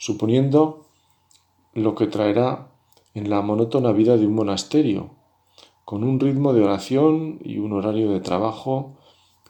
suponiendo 0.00 0.86
lo 1.74 1.94
que 1.94 2.06
traerá 2.06 2.68
en 3.12 3.28
la 3.28 3.42
monótona 3.42 3.92
vida 3.92 4.16
de 4.16 4.26
un 4.26 4.34
monasterio, 4.34 5.10
con 5.84 6.04
un 6.04 6.18
ritmo 6.18 6.54
de 6.54 6.62
oración 6.64 7.38
y 7.44 7.58
un 7.58 7.74
horario 7.74 8.10
de 8.10 8.20
trabajo 8.20 8.94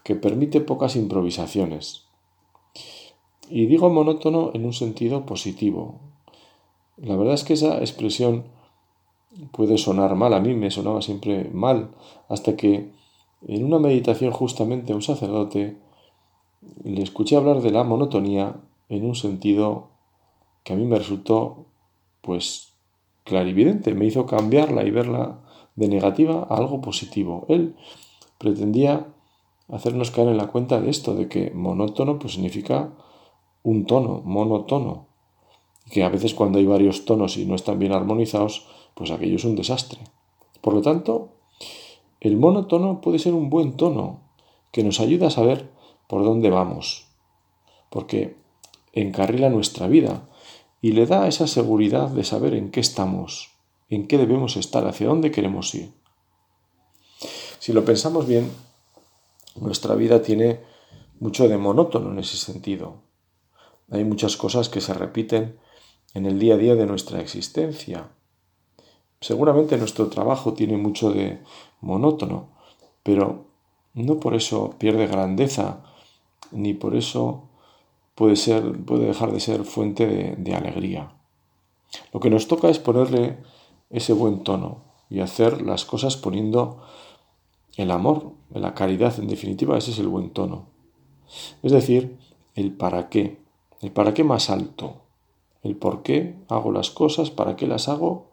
que 0.02 0.16
permite 0.16 0.60
pocas 0.60 0.96
improvisaciones. 0.96 2.06
Y 3.48 3.66
digo 3.66 3.90
monótono 3.90 4.50
en 4.52 4.64
un 4.64 4.72
sentido 4.72 5.24
positivo. 5.24 6.00
La 6.96 7.14
verdad 7.14 7.34
es 7.34 7.44
que 7.44 7.52
esa 7.52 7.78
expresión 7.78 8.46
puede 9.52 9.78
sonar 9.78 10.16
mal, 10.16 10.34
a 10.34 10.40
mí 10.40 10.54
me 10.54 10.72
sonaba 10.72 11.00
siempre 11.00 11.48
mal, 11.52 11.90
hasta 12.28 12.56
que 12.56 12.90
en 13.46 13.64
una 13.64 13.78
meditación 13.78 14.32
justamente 14.32 14.92
a 14.92 14.96
un 14.96 15.02
sacerdote 15.02 15.76
le 16.82 17.02
escuché 17.02 17.36
hablar 17.36 17.62
de 17.62 17.70
la 17.70 17.84
monotonía 17.84 18.56
en 18.88 19.04
un 19.04 19.14
sentido 19.14 19.90
que 20.64 20.72
a 20.72 20.76
mí 20.76 20.84
me 20.84 20.98
resultó 20.98 21.66
pues 22.20 22.72
clarividente, 23.24 23.94
me 23.94 24.06
hizo 24.06 24.26
cambiarla 24.26 24.84
y 24.84 24.90
verla 24.90 25.40
de 25.76 25.88
negativa 25.88 26.46
a 26.48 26.56
algo 26.56 26.80
positivo. 26.80 27.46
Él 27.48 27.76
pretendía 28.38 29.06
hacernos 29.68 30.10
caer 30.10 30.28
en 30.28 30.36
la 30.36 30.48
cuenta 30.48 30.80
de 30.80 30.90
esto, 30.90 31.14
de 31.14 31.28
que 31.28 31.50
monótono 31.52 32.18
pues 32.18 32.34
significa 32.34 32.90
un 33.62 33.86
tono, 33.86 34.22
monotono, 34.24 35.06
y 35.86 35.90
que 35.90 36.02
a 36.02 36.08
veces 36.08 36.34
cuando 36.34 36.58
hay 36.58 36.66
varios 36.66 37.04
tonos 37.04 37.36
y 37.36 37.44
no 37.44 37.54
están 37.54 37.78
bien 37.78 37.92
armonizados, 37.92 38.66
pues 38.94 39.10
aquello 39.10 39.36
es 39.36 39.44
un 39.44 39.56
desastre. 39.56 40.00
Por 40.60 40.74
lo 40.74 40.82
tanto, 40.82 41.30
el 42.20 42.36
monótono 42.36 43.00
puede 43.00 43.18
ser 43.18 43.34
un 43.34 43.48
buen 43.48 43.76
tono 43.76 44.20
que 44.72 44.84
nos 44.84 45.00
ayuda 45.00 45.28
a 45.28 45.30
saber 45.30 45.70
por 46.06 46.24
dónde 46.24 46.50
vamos, 46.50 47.06
porque 47.90 48.36
encarrila 48.92 49.48
nuestra 49.48 49.86
vida 49.86 50.28
y 50.80 50.92
le 50.92 51.06
da 51.06 51.26
esa 51.28 51.46
seguridad 51.46 52.08
de 52.08 52.24
saber 52.24 52.54
en 52.54 52.70
qué 52.70 52.80
estamos, 52.80 53.50
en 53.88 54.06
qué 54.06 54.18
debemos 54.18 54.56
estar, 54.56 54.86
hacia 54.86 55.08
dónde 55.08 55.30
queremos 55.30 55.74
ir. 55.74 55.92
Si 57.58 57.72
lo 57.72 57.84
pensamos 57.84 58.26
bien, 58.26 58.50
nuestra 59.56 59.94
vida 59.94 60.22
tiene 60.22 60.60
mucho 61.18 61.48
de 61.48 61.58
monótono 61.58 62.12
en 62.12 62.18
ese 62.18 62.38
sentido. 62.38 63.02
Hay 63.90 64.04
muchas 64.04 64.36
cosas 64.36 64.68
que 64.68 64.80
se 64.80 64.94
repiten 64.94 65.58
en 66.14 66.26
el 66.26 66.38
día 66.38 66.54
a 66.54 66.58
día 66.58 66.74
de 66.74 66.86
nuestra 66.86 67.20
existencia. 67.20 68.08
Seguramente 69.20 69.76
nuestro 69.76 70.08
trabajo 70.08 70.54
tiene 70.54 70.78
mucho 70.78 71.12
de 71.12 71.42
monótono, 71.80 72.56
pero 73.02 73.46
no 73.92 74.18
por 74.18 74.34
eso 74.34 74.76
pierde 74.78 75.06
grandeza, 75.06 75.84
ni 76.52 76.72
por 76.72 76.96
eso 76.96 77.49
puede, 78.14 78.36
ser, 78.36 78.84
puede 78.84 79.06
dejar 79.06 79.32
de 79.32 79.40
ser 79.40 79.64
fuente 79.64 80.06
de, 80.06 80.36
de 80.36 80.54
alegría. 80.54 81.12
Lo 82.12 82.20
que 82.20 82.30
nos 82.30 82.48
toca 82.48 82.68
es 82.68 82.78
ponerle 82.78 83.38
ese 83.90 84.12
buen 84.12 84.44
tono 84.44 84.84
y 85.08 85.20
hacer 85.20 85.62
las 85.62 85.84
cosas 85.84 86.16
poniendo 86.16 86.82
el 87.76 87.90
amor, 87.90 88.32
la 88.50 88.74
caridad, 88.74 89.18
en 89.18 89.28
definitiva, 89.28 89.78
ese 89.78 89.90
es 89.90 89.98
el 89.98 90.08
buen 90.08 90.30
tono. 90.30 90.66
Es 91.62 91.72
decir, 91.72 92.18
el 92.54 92.72
para 92.72 93.08
qué, 93.08 93.38
el 93.80 93.90
para 93.92 94.14
qué 94.14 94.24
más 94.24 94.50
alto, 94.50 95.02
el 95.62 95.76
por 95.76 96.02
qué 96.02 96.36
hago 96.48 96.72
las 96.72 96.90
cosas, 96.90 97.30
para 97.30 97.56
qué 97.56 97.66
las 97.66 97.88
hago, 97.88 98.30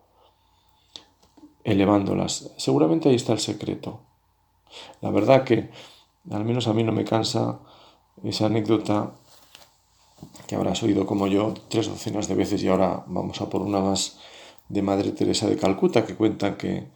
elevándolas. 1.64 2.54
Seguramente 2.58 3.10
ahí 3.10 3.16
está 3.16 3.34
el 3.34 3.40
secreto. 3.40 4.00
La 5.02 5.12
verdad 5.12 5.44
que, 5.44 5.70
al 6.32 6.46
menos 6.46 6.68
a 6.68 6.74
mí 6.74 6.84
no 6.84 6.92
me 6.92 7.06
cansa 7.06 7.60
esa 8.24 8.48
anécdota 8.48 9.14
que 10.48 10.56
habrás 10.56 10.82
oído 10.82 11.06
como 11.06 11.28
yo 11.28 11.54
tres 11.68 11.88
docenas 11.88 12.28
de 12.28 12.36
veces 12.36 12.64
y 12.64 12.70
ahora 12.70 13.04
vamos 13.08 13.42
a 13.42 13.50
por 13.50 13.62
una 13.62 13.82
más 13.82 14.18
de 14.70 14.82
Madre 14.82 15.12
Teresa 15.12 15.48
de 15.48 15.58
Calcuta 15.58 16.06
que 16.06 16.16
cuenta 16.16 16.58
que 16.58 16.88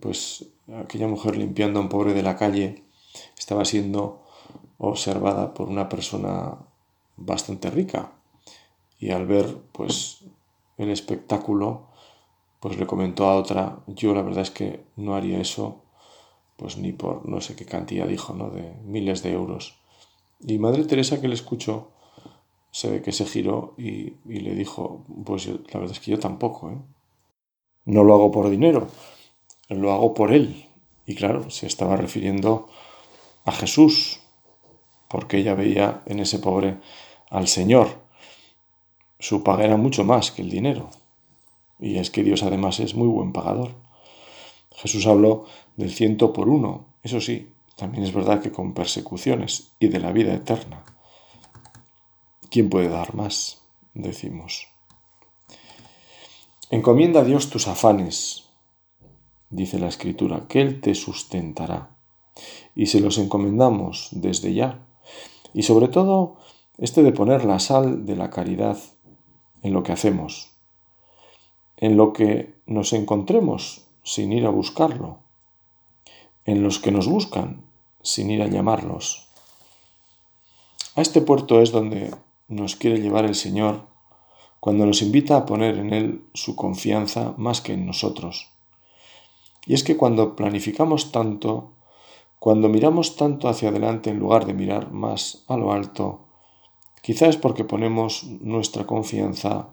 pues 0.00 0.46
aquella 0.76 1.08
mujer 1.08 1.36
limpiando 1.36 1.80
a 1.80 1.82
un 1.82 1.88
pobre 1.88 2.12
de 2.12 2.22
la 2.22 2.36
calle 2.36 2.84
estaba 3.36 3.64
siendo 3.64 4.22
observada 4.78 5.54
por 5.54 5.68
una 5.68 5.88
persona 5.88 6.58
bastante 7.16 7.70
rica. 7.70 8.12
Y 8.98 9.10
al 9.10 9.26
ver 9.26 9.56
pues 9.72 10.18
el 10.76 10.90
espectáculo 10.90 11.88
pues 12.60 12.78
le 12.78 12.86
comentó 12.86 13.30
a 13.30 13.36
otra 13.36 13.80
yo 13.86 14.14
la 14.14 14.22
verdad 14.22 14.42
es 14.42 14.50
que 14.50 14.84
no 14.96 15.14
haría 15.14 15.40
eso 15.40 15.82
pues 16.56 16.76
ni 16.76 16.92
por 16.92 17.26
no 17.26 17.40
sé 17.40 17.56
qué 17.56 17.64
cantidad 17.64 18.06
dijo 18.06 18.34
no 18.34 18.50
de 18.50 18.74
miles 18.84 19.22
de 19.22 19.32
euros. 19.32 19.78
Y 20.40 20.58
Madre 20.58 20.84
Teresa 20.84 21.22
que 21.22 21.28
le 21.28 21.34
escuchó 21.34 21.88
se 22.70 22.90
ve 22.90 23.02
que 23.02 23.12
se 23.12 23.24
giró 23.24 23.74
y, 23.76 24.14
le 24.24 24.54
dijo 24.54 25.04
pues 25.24 25.46
la 25.46 25.80
verdad 25.80 25.92
es 25.92 26.00
que 26.00 26.12
yo 26.12 26.18
tampoco 26.18 26.70
¿eh? 26.70 26.78
no 27.86 28.04
lo 28.04 28.14
hago 28.14 28.30
por 28.30 28.48
dinero 28.50 28.86
lo 29.70 29.92
hago 29.92 30.14
por 30.14 30.32
Él. 30.32 30.66
Y 31.06 31.14
claro, 31.14 31.50
se 31.50 31.66
estaba 31.66 31.96
refiriendo 31.96 32.68
a 33.44 33.52
Jesús, 33.52 34.20
porque 35.08 35.38
ella 35.38 35.54
veía 35.54 36.02
en 36.06 36.20
ese 36.20 36.38
pobre 36.38 36.78
al 37.30 37.48
Señor. 37.48 37.88
Su 39.18 39.42
paga 39.42 39.64
era 39.64 39.76
mucho 39.76 40.04
más 40.04 40.30
que 40.30 40.42
el 40.42 40.50
dinero. 40.50 40.90
Y 41.78 41.96
es 41.98 42.10
que 42.10 42.22
Dios 42.22 42.42
además 42.42 42.80
es 42.80 42.94
muy 42.94 43.08
buen 43.08 43.32
pagador. 43.32 43.72
Jesús 44.72 45.06
habló 45.06 45.44
del 45.76 45.92
ciento 45.92 46.32
por 46.32 46.48
uno, 46.48 46.86
eso 47.02 47.20
sí, 47.20 47.50
también 47.76 48.04
es 48.04 48.14
verdad 48.14 48.40
que 48.40 48.52
con 48.52 48.72
persecuciones 48.72 49.72
y 49.78 49.88
de 49.88 49.98
la 49.98 50.12
vida 50.12 50.34
eterna. 50.34 50.84
¿Quién 52.50 52.68
puede 52.68 52.88
dar 52.88 53.14
más? 53.14 53.62
Decimos. 53.94 54.66
Encomienda 56.68 57.20
a 57.20 57.24
Dios 57.24 57.48
tus 57.48 57.68
afanes, 57.68 58.48
dice 59.50 59.78
la 59.78 59.86
Escritura, 59.86 60.48
que 60.48 60.60
Él 60.60 60.80
te 60.80 60.96
sustentará. 60.96 61.90
Y 62.74 62.86
se 62.86 62.98
los 62.98 63.18
encomendamos 63.18 64.08
desde 64.10 64.52
ya. 64.52 64.84
Y 65.54 65.62
sobre 65.62 65.86
todo, 65.86 66.38
este 66.78 67.04
de 67.04 67.12
poner 67.12 67.44
la 67.44 67.60
sal 67.60 68.04
de 68.04 68.16
la 68.16 68.30
caridad 68.30 68.78
en 69.62 69.72
lo 69.72 69.84
que 69.84 69.92
hacemos, 69.92 70.50
en 71.76 71.96
lo 71.96 72.12
que 72.12 72.56
nos 72.66 72.92
encontremos 72.92 73.86
sin 74.02 74.32
ir 74.32 74.44
a 74.44 74.50
buscarlo, 74.50 75.18
en 76.46 76.64
los 76.64 76.80
que 76.80 76.90
nos 76.90 77.06
buscan 77.06 77.64
sin 78.02 78.28
ir 78.28 78.42
a 78.42 78.48
llamarlos. 78.48 79.28
A 80.96 81.02
este 81.02 81.20
puerto 81.20 81.60
es 81.60 81.70
donde 81.70 82.10
nos 82.50 82.76
quiere 82.76 83.00
llevar 83.00 83.24
el 83.24 83.34
Señor 83.34 83.86
cuando 84.60 84.84
nos 84.84 85.00
invita 85.00 85.38
a 85.38 85.46
poner 85.46 85.78
en 85.78 85.94
Él 85.94 86.24
su 86.34 86.54
confianza 86.54 87.32
más 87.38 87.62
que 87.62 87.72
en 87.72 87.86
nosotros 87.86 88.50
y 89.66 89.74
es 89.74 89.84
que 89.84 89.96
cuando 89.96 90.36
planificamos 90.36 91.12
tanto, 91.12 91.72
cuando 92.38 92.68
miramos 92.68 93.16
tanto 93.16 93.48
hacia 93.48 93.68
adelante 93.68 94.10
en 94.10 94.18
lugar 94.18 94.46
de 94.46 94.54
mirar 94.54 94.90
más 94.90 95.44
a 95.48 95.56
lo 95.56 95.72
alto, 95.72 96.26
quizá 97.02 97.26
es 97.26 97.36
porque 97.36 97.64
ponemos 97.64 98.24
nuestra 98.24 98.86
confianza 98.86 99.68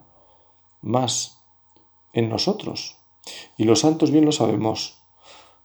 más 0.82 1.38
en 2.12 2.28
nosotros. 2.28 2.98
Y 3.56 3.64
los 3.64 3.80
santos 3.80 4.10
bien 4.10 4.24
lo 4.24 4.32
sabemos, 4.32 5.02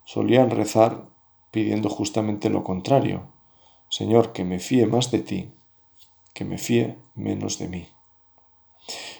solían 0.06 0.50
rezar 0.50 1.10
pidiendo 1.52 1.90
justamente 1.90 2.50
lo 2.50 2.64
contrario. 2.64 3.28
Señor, 3.90 4.34
que 4.34 4.44
me 4.44 4.60
fíe 4.60 4.88
más 4.88 5.12
de 5.12 5.20
ti, 5.20 5.52
que 6.34 6.46
me 6.46 6.58
fíe 6.58 6.98
menos 7.16 7.60
de 7.60 7.68
mí. 7.68 7.88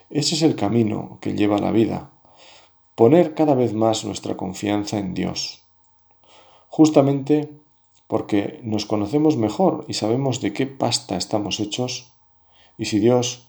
Ese 0.10 0.36
es 0.36 0.42
el 0.42 0.56
camino 0.56 1.18
que 1.22 1.34
lleva 1.34 1.58
la 1.58 1.72
vida, 1.72 2.12
poner 2.96 3.34
cada 3.34 3.56
vez 3.56 3.74
más 3.74 4.04
nuestra 4.06 4.36
confianza 4.38 4.98
en 4.98 5.14
Dios, 5.14 5.64
justamente 6.70 7.60
porque 8.08 8.60
nos 8.64 8.86
conocemos 8.86 9.38
mejor 9.38 9.86
y 9.88 9.94
sabemos 9.94 10.42
de 10.42 10.54
qué 10.54 10.68
pasta 10.68 11.16
estamos 11.16 11.60
hechos, 11.60 12.12
y 12.78 12.86
si 12.86 13.00
Dios 13.00 13.48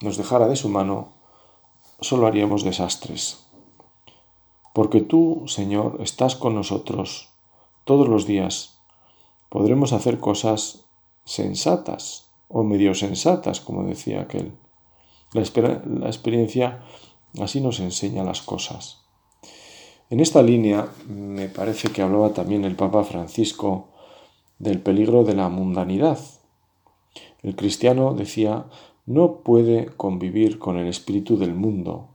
nos 0.00 0.16
dejara 0.16 0.48
de 0.48 0.56
su 0.56 0.68
mano, 0.68 1.12
solo 2.00 2.26
haríamos 2.26 2.64
desastres. 2.64 3.46
Porque 4.72 5.00
tú, 5.00 5.44
Señor, 5.46 5.98
estás 6.00 6.34
con 6.34 6.54
nosotros 6.54 7.28
todos 7.84 8.08
los 8.08 8.26
días, 8.26 8.78
podremos 9.48 9.92
hacer 9.92 10.18
cosas 10.18 10.86
sensatas 11.24 12.21
o 12.52 12.62
medio 12.62 12.94
sensatas, 12.94 13.60
como 13.60 13.84
decía 13.84 14.20
aquel. 14.20 14.52
La, 15.32 15.42
la 15.86 16.06
experiencia 16.06 16.82
Así 17.40 17.62
nos 17.62 17.80
enseña 17.80 18.24
las 18.24 18.42
cosas. 18.42 19.00
En 20.10 20.20
esta 20.20 20.42
línea 20.42 20.88
me 21.08 21.48
parece 21.48 21.88
que 21.88 22.02
hablaba 22.02 22.34
también 22.34 22.64
el 22.64 22.76
Papa 22.76 23.04
Francisco 23.04 23.88
del 24.58 24.80
peligro 24.80 25.24
de 25.24 25.34
la 25.34 25.48
mundanidad. 25.48 26.18
El 27.42 27.56
cristiano 27.56 28.12
decía 28.12 28.66
no 29.06 29.38
puede 29.38 29.86
convivir 29.86 30.58
con 30.58 30.76
el 30.76 30.86
espíritu 30.86 31.36
del 31.36 31.54
mundo, 31.54 32.10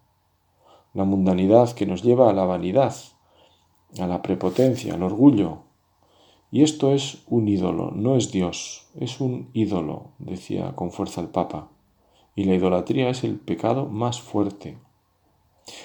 la 0.94 1.04
mundanidad 1.04 1.74
que 1.74 1.86
nos 1.86 2.04
lleva 2.04 2.30
a 2.30 2.34
la 2.34 2.46
vanidad, 2.46 2.96
a 4.00 4.08
la 4.08 4.22
prepotencia, 4.22 4.94
al 4.94 5.04
orgullo, 5.04 5.64
Y 6.50 6.64
esto 6.64 6.94
es 6.94 7.24
un 7.28 7.50
ídolo, 7.50 7.92
no 7.92 8.16
es 8.16 8.32
Dios, 8.32 8.88
es 8.96 9.20
un 9.20 9.50
ídolo, 9.54 10.12
decía 10.18 10.74
con 10.76 10.92
fuerza 10.92 11.20
el 11.20 11.28
Papa. 11.28 11.70
Y 12.36 12.46
la 12.46 12.56
idolatría 12.56 13.10
es 13.10 13.26
el 13.26 13.38
pecado 13.38 13.88
más 13.88 14.22
fuerte. 14.22 14.78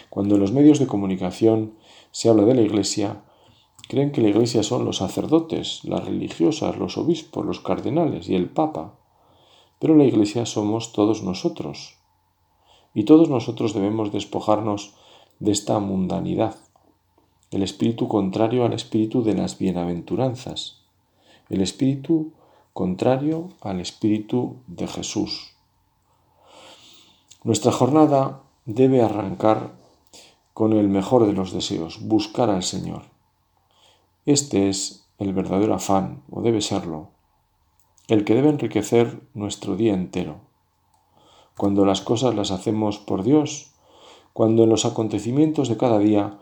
Cuando 0.08 0.36
en 0.36 0.40
los 0.40 0.52
medios 0.52 0.78
de 0.78 0.86
comunicación 0.86 1.74
se 2.12 2.28
habla 2.28 2.44
de 2.44 2.54
la 2.54 2.62
Iglesia, 2.62 3.24
creen 3.88 4.12
que 4.12 4.20
la 4.20 4.28
Iglesia 4.28 4.62
son 4.62 4.84
los 4.84 4.98
sacerdotes, 4.98 5.82
las 5.84 6.04
religiosas, 6.04 6.78
los 6.78 6.96
obispos, 6.96 7.44
los 7.44 7.60
cardenales 7.60 8.28
y 8.28 8.36
el 8.36 8.48
Papa. 8.48 8.94
Pero 9.80 9.96
la 9.96 10.04
Iglesia 10.04 10.46
somos 10.46 10.92
todos 10.92 11.24
nosotros. 11.24 11.96
Y 12.94 13.02
todos 13.02 13.28
nosotros 13.28 13.74
debemos 13.74 14.12
despojarnos 14.12 14.94
de 15.40 15.50
esta 15.50 15.80
mundanidad 15.80 16.54
el 17.52 17.62
espíritu 17.62 18.08
contrario 18.08 18.64
al 18.64 18.72
espíritu 18.72 19.22
de 19.22 19.34
las 19.34 19.58
bienaventuranzas, 19.58 20.78
el 21.50 21.60
espíritu 21.60 22.32
contrario 22.72 23.50
al 23.60 23.80
espíritu 23.80 24.56
de 24.66 24.88
Jesús. 24.88 25.52
Nuestra 27.44 27.70
jornada 27.70 28.40
debe 28.64 29.02
arrancar 29.02 29.72
con 30.54 30.72
el 30.72 30.88
mejor 30.88 31.26
de 31.26 31.34
los 31.34 31.52
deseos, 31.52 32.00
buscar 32.00 32.48
al 32.48 32.62
Señor. 32.62 33.02
Este 34.24 34.70
es 34.70 35.06
el 35.18 35.34
verdadero 35.34 35.74
afán, 35.74 36.22
o 36.30 36.40
debe 36.40 36.62
serlo, 36.62 37.08
el 38.08 38.24
que 38.24 38.34
debe 38.34 38.48
enriquecer 38.48 39.20
nuestro 39.34 39.76
día 39.76 39.92
entero. 39.92 40.40
Cuando 41.56 41.84
las 41.84 42.00
cosas 42.00 42.34
las 42.34 42.50
hacemos 42.50 42.98
por 42.98 43.22
Dios, 43.22 43.72
cuando 44.32 44.64
en 44.64 44.70
los 44.70 44.86
acontecimientos 44.86 45.68
de 45.68 45.76
cada 45.76 45.98
día 45.98 46.38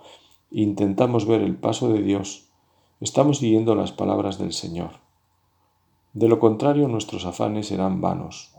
intentamos 0.51 1.27
ver 1.27 1.43
el 1.43 1.57
paso 1.57 1.93
de 1.93 2.03
Dios, 2.03 2.49
estamos 3.01 3.39
siguiendo 3.39 3.75
las 3.75 3.93
palabras 3.93 4.39
del 4.39 4.53
Señor. 4.53 4.91
De 6.13 6.29
lo 6.29 6.41
contrario, 6.41 6.89
nuestros 6.89 7.25
afanes 7.25 7.69
serán 7.69 8.01
vanos, 8.01 8.53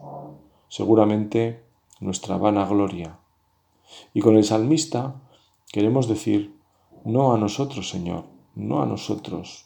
seguramente 0.70 1.64
nuestra 2.00 2.38
vana 2.38 2.66
gloria. 2.66 3.20
Y 4.14 4.22
con 4.22 4.38
el 4.38 4.46
salmista 4.46 5.16
queremos 5.72 6.08
decir, 6.08 6.56
no 7.04 7.34
a 7.34 7.38
nosotros, 7.38 7.90
Señor, 7.90 8.24
no 8.56 8.82
a 8.82 8.86
nosotros, 8.86 9.66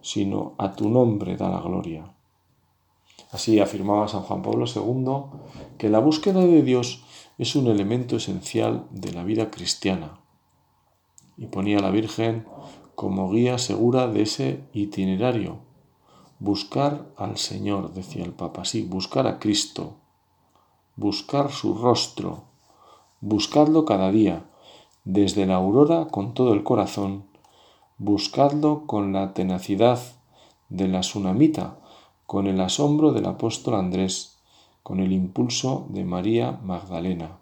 sino 0.00 0.54
a 0.56 0.72
tu 0.72 0.88
nombre 0.88 1.36
da 1.36 1.50
la 1.50 1.60
gloria. 1.60 2.14
Así 3.30 3.60
afirmaba 3.60 4.08
San 4.08 4.22
Juan 4.22 4.40
Pablo 4.40 4.64
II 4.64 5.76
que 5.76 5.90
la 5.90 5.98
búsqueda 5.98 6.40
de 6.40 6.62
Dios 6.62 7.04
es 7.36 7.56
un 7.56 7.66
elemento 7.66 8.16
esencial 8.16 8.86
de 8.90 9.12
la 9.12 9.22
vida 9.22 9.50
cristiana 9.50 10.18
y 11.38 11.46
ponía 11.46 11.78
a 11.78 11.82
la 11.82 11.90
Virgen 11.90 12.44
como 12.94 13.30
guía 13.30 13.58
segura 13.58 14.08
de 14.08 14.22
ese 14.22 14.64
itinerario. 14.72 15.58
Buscar 16.40 17.06
al 17.16 17.38
Señor, 17.38 17.94
decía 17.94 18.24
el 18.24 18.32
Papa, 18.32 18.64
sí, 18.64 18.82
buscar 18.82 19.26
a 19.28 19.38
Cristo, 19.38 19.94
buscar 20.96 21.52
su 21.52 21.74
rostro, 21.74 22.42
buscadlo 23.20 23.84
cada 23.84 24.10
día, 24.10 24.44
desde 25.04 25.46
la 25.46 25.54
aurora 25.54 26.08
con 26.08 26.34
todo 26.34 26.52
el 26.52 26.64
corazón, 26.64 27.24
buscadlo 27.98 28.84
con 28.86 29.12
la 29.12 29.32
tenacidad 29.32 30.00
de 30.68 30.88
la 30.88 31.00
tsunamita, 31.00 31.78
con 32.26 32.46
el 32.48 32.60
asombro 32.60 33.12
del 33.12 33.26
apóstol 33.26 33.74
Andrés, 33.74 34.38
con 34.82 35.00
el 35.00 35.12
impulso 35.12 35.86
de 35.88 36.04
María 36.04 36.58
Magdalena. 36.62 37.38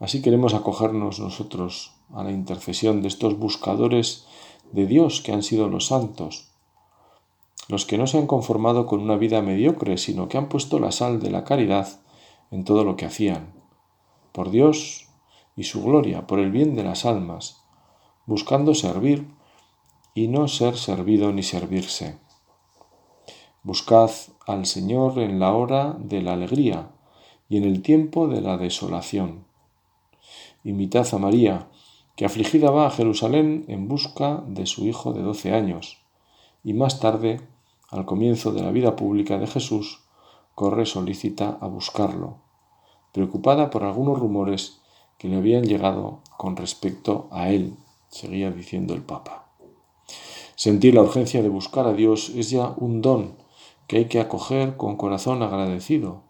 Así 0.00 0.22
queremos 0.22 0.54
acogernos 0.54 1.20
nosotros 1.20 1.97
a 2.14 2.24
la 2.24 2.32
intercesión 2.32 3.02
de 3.02 3.08
estos 3.08 3.38
buscadores 3.38 4.26
de 4.72 4.86
Dios 4.86 5.20
que 5.20 5.32
han 5.32 5.42
sido 5.42 5.68
los 5.68 5.86
santos, 5.86 6.48
los 7.68 7.84
que 7.84 7.98
no 7.98 8.06
se 8.06 8.18
han 8.18 8.26
conformado 8.26 8.86
con 8.86 9.00
una 9.00 9.16
vida 9.16 9.42
mediocre, 9.42 9.98
sino 9.98 10.28
que 10.28 10.38
han 10.38 10.48
puesto 10.48 10.78
la 10.78 10.92
sal 10.92 11.20
de 11.20 11.30
la 11.30 11.44
caridad 11.44 12.00
en 12.50 12.64
todo 12.64 12.84
lo 12.84 12.96
que 12.96 13.04
hacían, 13.04 13.52
por 14.32 14.50
Dios 14.50 15.08
y 15.56 15.64
su 15.64 15.82
gloria, 15.82 16.26
por 16.26 16.38
el 16.38 16.50
bien 16.50 16.74
de 16.74 16.84
las 16.84 17.04
almas, 17.04 17.62
buscando 18.26 18.74
servir 18.74 19.28
y 20.14 20.28
no 20.28 20.48
ser 20.48 20.76
servido 20.76 21.32
ni 21.32 21.42
servirse. 21.42 22.18
Buscad 23.62 24.10
al 24.46 24.64
Señor 24.66 25.18
en 25.18 25.38
la 25.40 25.52
hora 25.52 25.96
de 25.98 26.22
la 26.22 26.32
alegría 26.32 26.90
y 27.48 27.58
en 27.58 27.64
el 27.64 27.82
tiempo 27.82 28.28
de 28.28 28.40
la 28.40 28.56
desolación. 28.56 29.44
Imitad 30.64 31.06
a 31.12 31.18
María, 31.18 31.68
que 32.18 32.24
afligida 32.24 32.72
va 32.72 32.88
a 32.88 32.90
Jerusalén 32.90 33.64
en 33.68 33.86
busca 33.86 34.42
de 34.48 34.66
su 34.66 34.84
hijo 34.84 35.12
de 35.12 35.22
doce 35.22 35.54
años, 35.54 35.98
y 36.64 36.74
más 36.74 36.98
tarde, 36.98 37.40
al 37.90 38.06
comienzo 38.06 38.50
de 38.50 38.60
la 38.60 38.72
vida 38.72 38.96
pública 38.96 39.38
de 39.38 39.46
Jesús, 39.46 40.00
corre 40.56 40.84
solícita 40.84 41.58
a 41.60 41.68
buscarlo, 41.68 42.38
preocupada 43.12 43.70
por 43.70 43.84
algunos 43.84 44.18
rumores 44.18 44.80
que 45.16 45.28
le 45.28 45.36
habían 45.36 45.62
llegado 45.62 46.18
con 46.36 46.56
respecto 46.56 47.28
a 47.30 47.50
él, 47.50 47.76
seguía 48.08 48.50
diciendo 48.50 48.94
el 48.94 49.02
Papa. 49.02 49.52
Sentir 50.56 50.94
la 50.94 51.02
urgencia 51.02 51.40
de 51.40 51.48
buscar 51.48 51.86
a 51.86 51.92
Dios 51.92 52.30
es 52.30 52.50
ya 52.50 52.74
un 52.78 53.00
don 53.00 53.36
que 53.86 53.98
hay 53.98 54.04
que 54.06 54.18
acoger 54.18 54.76
con 54.76 54.96
corazón 54.96 55.44
agradecido. 55.44 56.24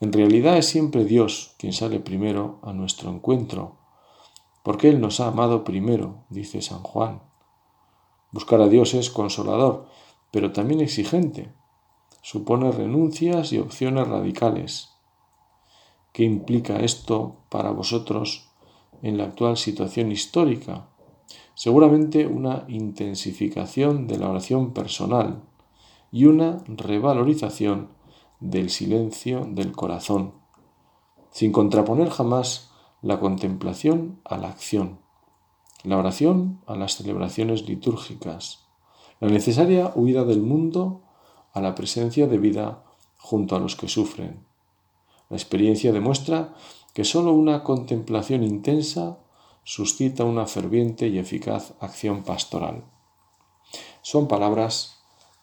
En 0.00 0.12
realidad 0.12 0.58
es 0.58 0.66
siempre 0.66 1.06
Dios 1.06 1.54
quien 1.56 1.72
sale 1.72 1.98
primero 1.98 2.58
a 2.60 2.74
nuestro 2.74 3.08
encuentro, 3.08 3.80
porque 4.62 4.88
Él 4.88 5.00
nos 5.00 5.20
ha 5.20 5.28
amado 5.28 5.64
primero, 5.64 6.24
dice 6.28 6.62
San 6.62 6.82
Juan. 6.82 7.22
Buscar 8.30 8.60
a 8.60 8.68
Dios 8.68 8.94
es 8.94 9.10
consolador, 9.10 9.86
pero 10.30 10.52
también 10.52 10.80
exigente. 10.80 11.52
Supone 12.22 12.72
renuncias 12.72 13.52
y 13.52 13.58
opciones 13.58 14.08
radicales. 14.08 14.90
¿Qué 16.12 16.24
implica 16.24 16.76
esto 16.76 17.36
para 17.48 17.70
vosotros 17.70 18.50
en 19.02 19.18
la 19.18 19.24
actual 19.24 19.56
situación 19.56 20.12
histórica? 20.12 20.88
Seguramente 21.54 22.26
una 22.26 22.64
intensificación 22.68 24.06
de 24.06 24.18
la 24.18 24.30
oración 24.30 24.72
personal 24.72 25.42
y 26.10 26.26
una 26.26 26.62
revalorización 26.66 27.88
del 28.40 28.70
silencio 28.70 29.46
del 29.48 29.72
corazón, 29.72 30.34
sin 31.30 31.52
contraponer 31.52 32.10
jamás 32.10 32.71
la 33.02 33.18
contemplación 33.18 34.20
a 34.24 34.38
la 34.38 34.48
acción, 34.48 35.00
la 35.82 35.98
oración 35.98 36.60
a 36.66 36.76
las 36.76 36.94
celebraciones 36.94 37.68
litúrgicas, 37.68 38.60
la 39.20 39.28
necesaria 39.28 39.92
huida 39.94 40.24
del 40.24 40.40
mundo 40.40 41.02
a 41.52 41.60
la 41.60 41.74
presencia 41.74 42.28
de 42.28 42.38
vida 42.38 42.84
junto 43.18 43.56
a 43.56 43.58
los 43.58 43.76
que 43.76 43.88
sufren. 43.88 44.46
La 45.28 45.36
experiencia 45.36 45.92
demuestra 45.92 46.54
que 46.94 47.04
sólo 47.04 47.32
una 47.32 47.64
contemplación 47.64 48.44
intensa 48.44 49.18
suscita 49.64 50.24
una 50.24 50.46
ferviente 50.46 51.08
y 51.08 51.18
eficaz 51.18 51.74
acción 51.80 52.22
pastoral. 52.22 52.84
Son 54.02 54.28
palabras 54.28 54.98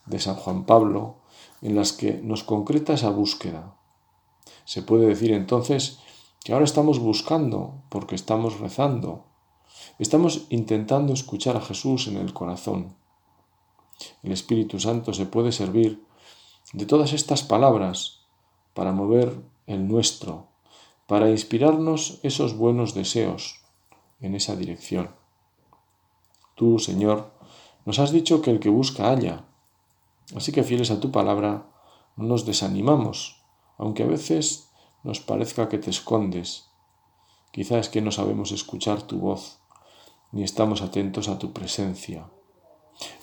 de 0.05 0.19
San 0.19 0.35
Juan 0.35 0.65
Pablo 0.65 1.15
en 1.61 1.75
las 1.75 1.93
que 1.93 2.13
nos 2.23 2.43
concreta 2.43 2.93
esa 2.93 3.09
búsqueda. 3.09 3.75
Se 4.65 4.81
puede 4.81 5.07
decir 5.07 5.31
entonces 5.31 5.99
que 6.43 6.53
ahora 6.53 6.65
estamos 6.65 6.99
buscando 6.99 7.83
porque 7.89 8.15
estamos 8.15 8.59
rezando. 8.59 9.25
Estamos 9.97 10.47
intentando 10.49 11.13
escuchar 11.13 11.57
a 11.57 11.61
Jesús 11.61 12.07
en 12.07 12.17
el 12.17 12.33
corazón. 12.33 12.95
El 14.23 14.31
Espíritu 14.31 14.79
Santo 14.79 15.13
se 15.13 15.25
puede 15.25 15.51
servir 15.51 16.03
de 16.73 16.85
todas 16.85 17.13
estas 17.13 17.43
palabras 17.43 18.21
para 18.73 18.91
mover 18.91 19.41
el 19.67 19.87
nuestro, 19.87 20.47
para 21.07 21.29
inspirarnos 21.29 22.19
esos 22.23 22.55
buenos 22.55 22.93
deseos 22.93 23.61
en 24.21 24.35
esa 24.35 24.55
dirección. 24.55 25.09
Tú, 26.55 26.79
Señor, 26.79 27.31
nos 27.85 27.99
has 27.99 28.11
dicho 28.11 28.41
que 28.41 28.51
el 28.51 28.59
que 28.59 28.69
busca 28.69 29.09
halla, 29.09 29.45
así 30.35 30.51
que 30.51 30.63
fieles 30.63 30.91
a 30.91 30.99
tu 30.99 31.11
palabra, 31.11 31.67
no 32.15 32.25
nos 32.25 32.45
desanimamos, 32.45 33.43
aunque 33.77 34.03
a 34.03 34.07
veces 34.07 34.68
nos 35.03 35.19
parezca 35.19 35.69
que 35.69 35.77
te 35.77 35.89
escondes. 35.89 36.69
Quizá 37.51 37.79
es 37.79 37.89
que 37.89 38.01
no 38.01 38.11
sabemos 38.11 38.51
escuchar 38.51 39.01
tu 39.01 39.19
voz, 39.19 39.59
ni 40.31 40.43
estamos 40.43 40.81
atentos 40.81 41.27
a 41.29 41.39
tu 41.39 41.51
presencia. 41.53 42.29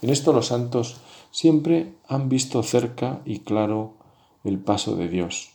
En 0.02 0.10
esto 0.10 0.32
los 0.32 0.46
santos 0.46 1.00
siempre 1.30 1.94
han 2.08 2.28
visto 2.28 2.62
cerca 2.62 3.20
y 3.24 3.40
claro 3.40 3.94
el 4.44 4.58
paso 4.58 4.96
de 4.96 5.08
Dios, 5.08 5.50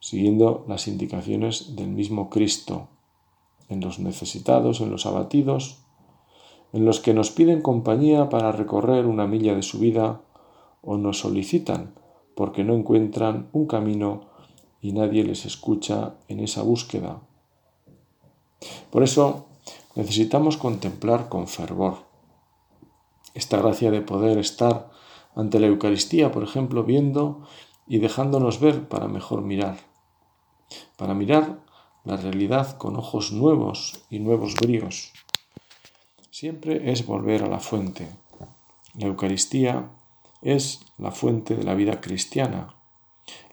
siguiendo 0.00 0.64
las 0.68 0.88
indicaciones 0.88 1.76
del 1.76 1.88
mismo 1.88 2.30
Cristo, 2.30 2.88
en 3.68 3.80
los 3.80 3.98
necesitados, 3.98 4.80
en 4.80 4.90
los 4.90 5.06
abatidos, 5.06 5.78
en 6.72 6.84
los 6.84 7.00
que 7.00 7.14
nos 7.14 7.30
piden 7.30 7.62
compañía 7.62 8.28
para 8.28 8.52
recorrer 8.52 9.06
una 9.06 9.26
milla 9.26 9.54
de 9.54 9.62
su 9.62 9.78
vida 9.78 10.22
o 10.82 10.96
nos 10.96 11.20
solicitan 11.20 11.94
porque 12.34 12.64
no 12.64 12.74
encuentran 12.74 13.48
un 13.52 13.66
camino 13.66 14.33
y 14.84 14.92
nadie 14.92 15.24
les 15.24 15.46
escucha 15.46 16.16
en 16.28 16.40
esa 16.40 16.62
búsqueda. 16.62 17.22
Por 18.90 19.02
eso 19.02 19.46
necesitamos 19.94 20.58
contemplar 20.58 21.30
con 21.30 21.48
fervor 21.48 22.04
esta 23.32 23.56
gracia 23.56 23.90
de 23.90 24.02
poder 24.02 24.36
estar 24.36 24.90
ante 25.34 25.58
la 25.58 25.68
Eucaristía, 25.68 26.30
por 26.30 26.42
ejemplo, 26.42 26.84
viendo 26.84 27.46
y 27.86 27.98
dejándonos 27.98 28.60
ver 28.60 28.86
para 28.86 29.08
mejor 29.08 29.40
mirar, 29.40 29.78
para 30.98 31.14
mirar 31.14 31.60
la 32.04 32.18
realidad 32.18 32.76
con 32.76 32.96
ojos 32.96 33.32
nuevos 33.32 34.04
y 34.10 34.18
nuevos 34.18 34.54
bríos. 34.54 35.14
Siempre 36.30 36.92
es 36.92 37.06
volver 37.06 37.42
a 37.42 37.48
la 37.48 37.58
fuente. 37.58 38.06
La 38.98 39.06
Eucaristía 39.06 39.88
es 40.42 40.84
la 40.98 41.10
fuente 41.10 41.56
de 41.56 41.64
la 41.64 41.74
vida 41.74 42.02
cristiana, 42.02 42.74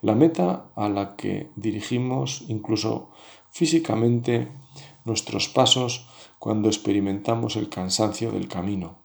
la 0.01 0.15
meta 0.15 0.71
a 0.75 0.89
la 0.89 1.15
que 1.15 1.49
dirigimos 1.55 2.43
incluso 2.47 3.12
físicamente 3.51 4.51
nuestros 5.05 5.47
pasos 5.47 6.07
cuando 6.39 6.69
experimentamos 6.69 7.55
el 7.55 7.69
cansancio 7.69 8.31
del 8.31 8.47
camino. 8.47 8.99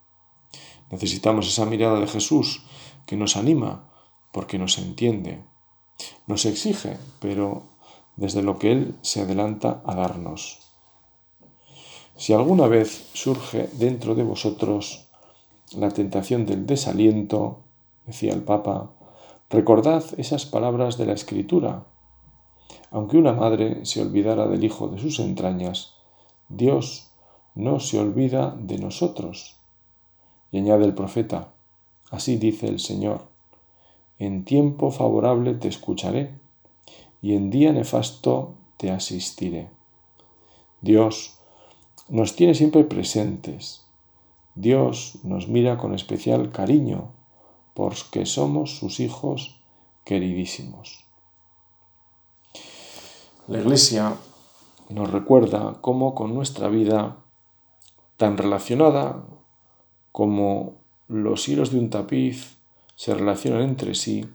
Necesitamos 0.91 1.49
esa 1.49 1.67
mirada 1.67 2.01
de 2.01 2.07
Jesús 2.07 2.63
que 3.07 3.17
nos 3.17 3.37
anima 3.37 3.91
porque 4.33 4.59
nos 4.59 4.79
entiende, 4.79 5.43
nos 6.27 6.45
exige, 6.47 6.99
pero 7.21 7.65
desde 8.17 8.43
lo 8.43 8.59
que 8.59 8.73
Él 8.73 8.97
se 9.03 9.21
adelanta 9.21 9.83
a 9.85 9.95
darnos. 9.95 10.59
Si 12.17 12.33
alguna 12.33 12.67
vez 12.67 13.11
surge 13.13 13.69
dentro 13.75 14.15
de 14.15 14.23
vosotros 14.23 15.09
la 15.73 15.91
tentación 15.91 16.47
del 16.47 16.67
desaliento, 16.67 17.65
decía 18.07 18.33
el 18.33 18.43
Papa, 18.43 18.96
recordad 19.51 20.05
esas 20.19 20.47
palabras 20.47 20.99
de 20.99 21.07
la 21.07 21.13
Escritura. 21.13 21.87
Aunque 22.91 23.17
una 23.17 23.33
madre 23.33 23.85
se 23.85 24.03
olvidara 24.03 24.47
del 24.47 24.65
hijo 24.65 24.89
de 24.89 24.99
sus 24.99 25.21
entrañas, 25.21 25.95
Dios 26.49 27.11
no 27.55 27.81
se 27.81 27.99
olvida 27.99 28.57
de 28.59 28.79
nosotros. 28.79 29.57
Y 30.51 30.59
añade 30.59 30.85
el 30.85 30.95
profeta, 30.95 31.53
así 32.11 32.37
dice 32.37 32.69
el 32.69 32.81
Señor, 32.81 33.27
en 34.19 34.45
tiempo 34.45 34.91
favorable 34.91 35.55
te 35.55 35.69
escucharé 35.69 36.35
y 37.21 37.35
en 37.35 37.51
día 37.51 37.73
nefasto 37.73 38.55
te 38.77 38.91
asistiré. 38.91 39.69
Dios 40.81 41.39
nos 42.09 42.37
tiene 42.37 42.55
siempre 42.55 42.85
presentes. 42.85 43.85
Dios 44.55 45.19
nos 45.23 45.49
mira 45.49 45.77
con 45.77 45.95
especial 45.95 46.53
cariño 46.53 47.11
porque 47.77 48.25
somos 48.25 48.79
sus 48.79 49.01
hijos 49.01 49.61
queridísimos. 50.07 51.05
La 53.49 53.59
Iglesia 53.61 54.17
nos 54.89 55.11
recuerda 55.11 55.77
cómo 55.83 56.15
con 56.15 56.35
nuestra 56.35 56.69
vida 56.69 57.19
tan 58.17 58.39
relacionada 58.39 59.27
como 60.11 60.79
los 61.07 61.47
hilos 61.51 61.71
de 61.71 61.79
un 61.79 61.91
tapiz 61.91 62.57
se 62.95 63.15
relacionan 63.15 63.61
entre 63.61 63.95
sí, 63.95 64.27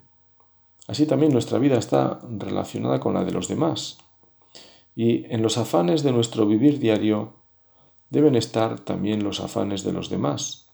así 0.87 1.07
también 1.07 1.33
nuestra 1.33 1.57
vida 1.57 1.79
está 1.79 2.19
relacionada 2.29 2.99
con 2.99 3.15
la 3.15 3.23
de 3.23 3.31
los 3.31 3.47
demás. 3.47 3.97
Y 4.95 5.25
en 5.33 5.41
los 5.41 5.57
afanes 5.57 6.03
de 6.03 6.11
nuestro 6.11 6.45
vivir 6.45 6.77
diario 6.77 7.33
deben 8.11 8.35
estar 8.35 8.79
también 8.81 9.23
los 9.23 9.39
afanes 9.39 9.83
de 9.83 9.93
los 9.93 10.11
demás. 10.11 10.70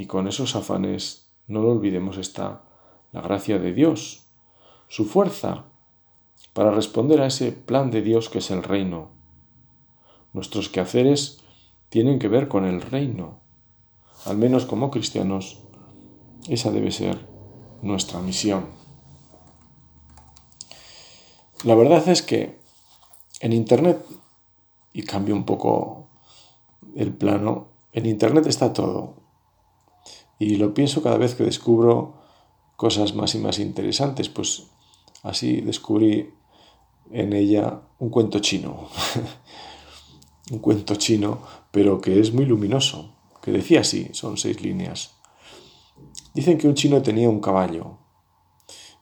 Y 0.00 0.06
con 0.06 0.26
esos 0.26 0.56
afanes, 0.56 1.26
no 1.46 1.60
lo 1.60 1.72
olvidemos, 1.72 2.16
está 2.16 2.62
la 3.12 3.20
gracia 3.20 3.58
de 3.58 3.74
Dios, 3.74 4.22
su 4.88 5.04
fuerza 5.04 5.66
para 6.54 6.70
responder 6.70 7.20
a 7.20 7.26
ese 7.26 7.52
plan 7.52 7.90
de 7.90 8.00
Dios 8.00 8.30
que 8.30 8.38
es 8.38 8.50
el 8.50 8.62
reino. 8.62 9.10
Nuestros 10.32 10.70
quehaceres 10.70 11.44
tienen 11.90 12.18
que 12.18 12.28
ver 12.28 12.48
con 12.48 12.64
el 12.64 12.80
reino. 12.80 13.40
Al 14.24 14.38
menos 14.38 14.64
como 14.64 14.90
cristianos, 14.90 15.60
esa 16.48 16.70
debe 16.70 16.92
ser 16.92 17.26
nuestra 17.82 18.20
misión. 18.20 18.68
La 21.62 21.74
verdad 21.74 22.08
es 22.08 22.22
que 22.22 22.58
en 23.40 23.52
Internet, 23.52 24.02
y 24.94 25.02
cambio 25.02 25.34
un 25.34 25.44
poco 25.44 26.08
el 26.96 27.12
plano, 27.12 27.66
en 27.92 28.06
Internet 28.06 28.46
está 28.46 28.72
todo. 28.72 29.19
Y 30.40 30.56
lo 30.56 30.72
pienso 30.72 31.02
cada 31.02 31.18
vez 31.18 31.34
que 31.34 31.44
descubro 31.44 32.14
cosas 32.76 33.14
más 33.14 33.34
y 33.34 33.38
más 33.38 33.58
interesantes, 33.58 34.30
pues 34.30 34.68
así 35.22 35.60
descubrí 35.60 36.32
en 37.10 37.34
ella 37.34 37.82
un 37.98 38.08
cuento 38.08 38.38
chino. 38.38 38.88
un 40.50 40.60
cuento 40.60 40.94
chino, 40.96 41.42
pero 41.70 42.00
que 42.00 42.18
es 42.18 42.32
muy 42.32 42.46
luminoso, 42.46 43.14
que 43.42 43.52
decía 43.52 43.80
así, 43.80 44.08
son 44.12 44.38
seis 44.38 44.62
líneas. 44.62 45.14
Dicen 46.32 46.56
que 46.56 46.68
un 46.68 46.74
chino 46.74 47.02
tenía 47.02 47.28
un 47.28 47.40
caballo 47.40 47.98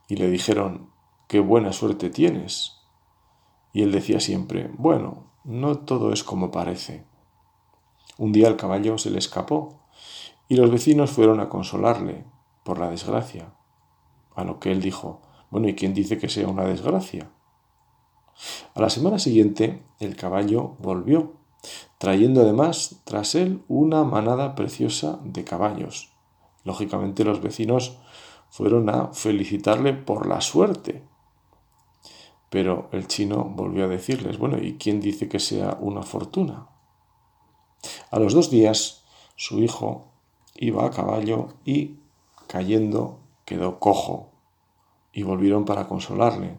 y 0.08 0.16
le 0.16 0.28
dijeron, 0.28 0.90
qué 1.28 1.38
buena 1.38 1.72
suerte 1.72 2.10
tienes. 2.10 2.72
Y 3.72 3.82
él 3.82 3.92
decía 3.92 4.18
siempre, 4.18 4.72
bueno, 4.76 5.30
no 5.44 5.78
todo 5.78 6.12
es 6.12 6.24
como 6.24 6.50
parece. 6.50 7.04
Un 8.16 8.32
día 8.32 8.48
el 8.48 8.56
caballo 8.56 8.98
se 8.98 9.10
le 9.10 9.20
escapó 9.20 9.77
y 10.48 10.56
los 10.56 10.70
vecinos 10.70 11.10
fueron 11.10 11.40
a 11.40 11.48
consolarle 11.48 12.24
por 12.64 12.78
la 12.78 12.90
desgracia. 12.90 13.54
A 14.34 14.44
lo 14.44 14.58
que 14.58 14.72
él 14.72 14.80
dijo, 14.80 15.20
bueno, 15.50 15.68
¿y 15.68 15.74
quién 15.74 15.94
dice 15.94 16.18
que 16.18 16.28
sea 16.28 16.48
una 16.48 16.64
desgracia? 16.64 17.30
A 18.74 18.80
la 18.80 18.90
semana 18.90 19.18
siguiente 19.18 19.82
el 20.00 20.16
caballo 20.16 20.76
volvió, 20.78 21.34
trayendo 21.98 22.40
además 22.42 23.00
tras 23.04 23.34
él 23.34 23.62
una 23.68 24.04
manada 24.04 24.54
preciosa 24.54 25.18
de 25.24 25.44
caballos. 25.44 26.12
Lógicamente 26.64 27.24
los 27.24 27.42
vecinos 27.42 27.98
fueron 28.48 28.88
a 28.88 29.12
felicitarle 29.12 29.92
por 29.92 30.26
la 30.26 30.40
suerte. 30.40 31.04
Pero 32.50 32.88
el 32.92 33.06
chino 33.06 33.44
volvió 33.44 33.84
a 33.84 33.88
decirles, 33.88 34.38
bueno, 34.38 34.58
¿y 34.58 34.78
quién 34.78 35.00
dice 35.00 35.28
que 35.28 35.38
sea 35.38 35.76
una 35.80 36.02
fortuna? 36.02 36.68
A 38.10 38.18
los 38.18 38.32
dos 38.32 38.50
días 38.50 39.04
su 39.36 39.60
hijo 39.60 40.07
iba 40.58 40.84
a 40.84 40.90
caballo 40.90 41.48
y, 41.64 42.00
cayendo, 42.48 43.20
quedó 43.44 43.78
cojo, 43.78 44.32
y 45.12 45.22
volvieron 45.22 45.64
para 45.64 45.86
consolarle. 45.88 46.58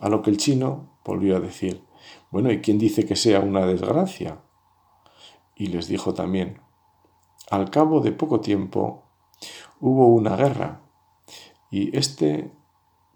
A 0.00 0.08
lo 0.08 0.22
que 0.22 0.30
el 0.30 0.36
chino 0.36 0.98
volvió 1.04 1.36
a 1.36 1.40
decir, 1.40 1.84
bueno, 2.30 2.50
¿y 2.50 2.60
quién 2.60 2.78
dice 2.78 3.06
que 3.06 3.16
sea 3.16 3.40
una 3.40 3.66
desgracia? 3.66 4.40
Y 5.54 5.68
les 5.68 5.88
dijo 5.88 6.12
también, 6.12 6.60
al 7.50 7.70
cabo 7.70 8.00
de 8.00 8.12
poco 8.12 8.40
tiempo 8.40 9.04
hubo 9.80 10.08
una 10.08 10.36
guerra 10.36 10.82
y 11.70 11.96
este 11.96 12.50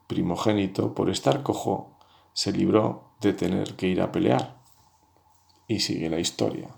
primogénito, 0.07 0.95
por 0.95 1.11
estar 1.11 1.43
cojo, 1.43 1.99
se 2.33 2.53
libró 2.53 3.11
de 3.21 3.33
tener 3.33 3.75
que 3.75 3.89
ir 3.89 4.01
a 4.01 4.13
pelear. 4.13 4.63
Y 5.67 5.81
sigue 5.81 6.11
la 6.11 6.21
historia. 6.21 6.69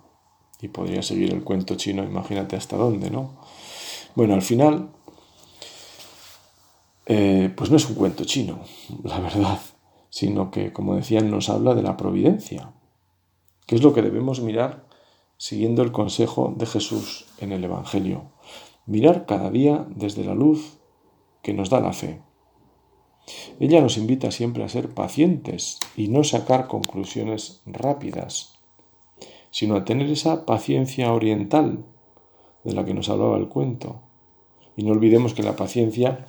Y 0.61 0.69
podría 0.69 1.03
seguir 1.03 1.33
el 1.33 1.45
cuento 1.45 1.75
chino, 1.75 2.03
imagínate 2.03 2.57
hasta 2.57 2.77
dónde, 2.77 3.11
¿no? 3.11 3.39
Bueno, 4.15 4.35
al 4.35 4.43
final, 4.43 4.91
eh, 7.07 7.53
pues 7.55 7.71
no 7.71 7.77
es 7.77 7.89
un 7.89 7.95
cuento 7.95 8.25
chino, 8.25 8.61
la 9.05 9.21
verdad 9.21 9.61
sino 10.17 10.51
que, 10.51 10.73
como 10.73 10.97
decían, 10.97 11.31
nos 11.31 11.51
habla 11.51 11.75
de 11.75 11.83
la 11.83 11.99
providencia, 11.99 12.73
que 13.67 13.75
es 13.75 13.83
lo 13.83 13.93
que 13.93 14.01
debemos 14.01 14.41
mirar 14.41 14.87
siguiendo 15.37 15.83
el 15.83 15.93
consejo 15.93 16.55
de 16.57 16.65
Jesús 16.65 17.27
en 17.39 17.53
el 17.53 17.63
Evangelio. 17.63 18.33
Mirar 18.87 19.27
cada 19.27 19.51
día 19.51 19.87
desde 19.95 20.25
la 20.25 20.35
luz 20.35 20.79
que 21.43 21.53
nos 21.53 21.69
da 21.69 21.81
la 21.81 21.93
fe. 21.93 22.23
Ella 23.61 23.83
nos 23.83 23.99
invita 23.99 24.31
siempre 24.31 24.65
a 24.65 24.71
ser 24.71 24.95
pacientes 24.95 25.79
y 25.97 26.09
no 26.09 26.25
sacar 26.25 26.67
conclusiones 26.67 27.61
rápidas, 27.67 28.56
sino 29.57 29.77
a 29.77 29.87
tener 29.87 30.11
esa 30.11 30.45
paciencia 30.45 31.15
oriental 31.15 31.83
de 32.63 32.75
la 32.75 32.85
que 32.85 32.93
nos 32.93 33.09
hablaba 33.09 33.39
el 33.39 33.49
cuento. 33.49 34.03
Y 34.77 34.85
no 34.85 34.93
olvidemos 34.93 35.33
que 35.33 35.43
la 35.43 35.57
paciencia 35.57 36.27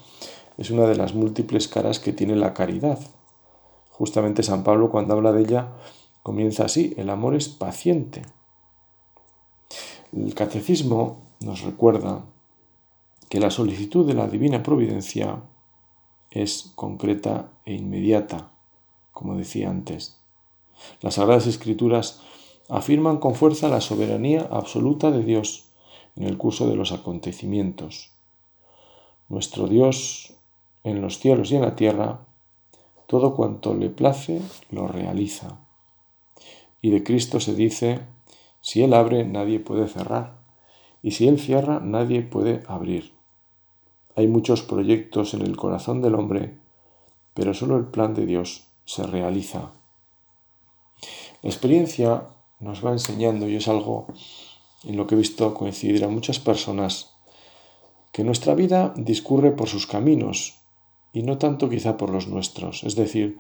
es 0.57 0.71
una 0.71 0.85
de 0.85 0.95
las 0.95 1.13
múltiples 1.13 1.67
caras 1.67 1.99
que 1.99 2.13
tiene 2.13 2.37
la 2.37 2.53
caridad. 2.53 2.97
Justamente 3.89 4.43
San 4.43 4.63
Pablo 4.63 4.89
cuando 4.89 5.13
habla 5.13 5.33
de 5.33 5.41
ella 5.41 5.73
comienza 6.23 6.63
así, 6.63 6.93
el 6.95 7.09
amor 7.09 7.35
es 7.35 7.49
paciente. 7.49 8.21
El 10.13 10.33
catecismo 10.33 11.27
nos 11.41 11.63
recuerda 11.63 12.23
que 13.27 13.41
la 13.41 13.51
solicitud 13.51 14.07
de 14.07 14.13
la 14.13 14.29
divina 14.29 14.63
providencia 14.63 15.43
es 16.31 16.71
concreta 16.75 17.51
e 17.65 17.73
inmediata, 17.73 18.53
como 19.11 19.35
decía 19.35 19.69
antes. 19.69 20.17
Las 21.01 21.15
Sagradas 21.15 21.45
Escrituras 21.45 22.21
afirman 22.69 23.17
con 23.17 23.35
fuerza 23.35 23.69
la 23.69 23.81
soberanía 23.81 24.47
absoluta 24.51 25.11
de 25.11 25.23
Dios 25.23 25.65
en 26.15 26.23
el 26.23 26.37
curso 26.37 26.67
de 26.67 26.75
los 26.75 26.91
acontecimientos. 26.91 28.11
Nuestro 29.29 29.67
Dios 29.67 30.33
en 30.83 31.01
los 31.01 31.19
cielos 31.19 31.51
y 31.51 31.55
en 31.55 31.61
la 31.61 31.75
tierra 31.75 32.21
todo 33.07 33.35
cuanto 33.35 33.73
le 33.73 33.89
place 33.89 34.41
lo 34.69 34.87
realiza. 34.87 35.59
Y 36.81 36.89
de 36.91 37.03
Cristo 37.03 37.39
se 37.39 37.55
dice, 37.55 38.01
si 38.61 38.83
Él 38.83 38.93
abre, 38.93 39.25
nadie 39.25 39.59
puede 39.59 39.87
cerrar. 39.87 40.37
y 41.03 41.11
si 41.11 41.27
Él 41.27 41.39
cierra, 41.39 41.79
nadie 41.79 42.21
puede 42.21 42.63
abrir. 42.67 43.13
Hay 44.15 44.27
muchos 44.27 44.61
proyectos 44.63 45.33
en 45.35 45.41
el 45.41 45.55
corazón 45.55 46.01
del 46.01 46.15
hombre, 46.15 46.57
pero 47.33 47.53
solo 47.53 47.77
el 47.77 47.85
plan 47.85 48.13
de 48.13 48.25
Dios 48.25 48.67
se 48.83 49.05
realiza. 49.05 49.73
La 51.43 51.49
experiencia 51.49 52.27
nos 52.59 52.85
va 52.85 52.91
enseñando, 52.91 53.47
y 53.47 53.55
es 53.55 53.67
algo 53.67 54.07
en 54.83 54.97
lo 54.97 55.07
que 55.07 55.15
he 55.15 55.17
visto 55.17 55.53
coincidir 55.53 56.03
a 56.03 56.07
muchas 56.07 56.39
personas, 56.39 57.13
que 58.11 58.23
nuestra 58.23 58.55
vida 58.55 58.93
discurre 58.95 59.51
por 59.51 59.67
sus 59.67 59.85
caminos 59.85 60.55
y 61.13 61.23
no 61.23 61.37
tanto 61.37 61.69
quizá 61.69 61.97
por 61.97 62.09
los 62.09 62.27
nuestros. 62.27 62.83
Es 62.83 62.95
decir, 62.95 63.37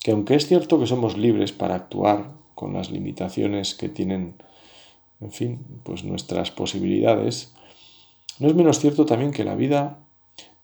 que 0.00 0.12
aunque 0.12 0.34
es 0.34 0.46
cierto 0.46 0.78
que 0.78 0.86
somos 0.86 1.16
libres 1.16 1.52
para 1.52 1.74
actuar 1.74 2.32
con 2.54 2.72
las 2.72 2.90
limitaciones 2.90 3.74
que 3.74 3.88
tienen, 3.88 4.34
en 5.20 5.32
fin, 5.32 5.64
pues 5.84 6.04
nuestras 6.04 6.50
posibilidades, 6.50 7.52
no 8.38 8.48
es 8.48 8.54
menos 8.54 8.78
cierto 8.78 9.04
también 9.06 9.32
que 9.32 9.44
la 9.44 9.56
vida 9.56 9.98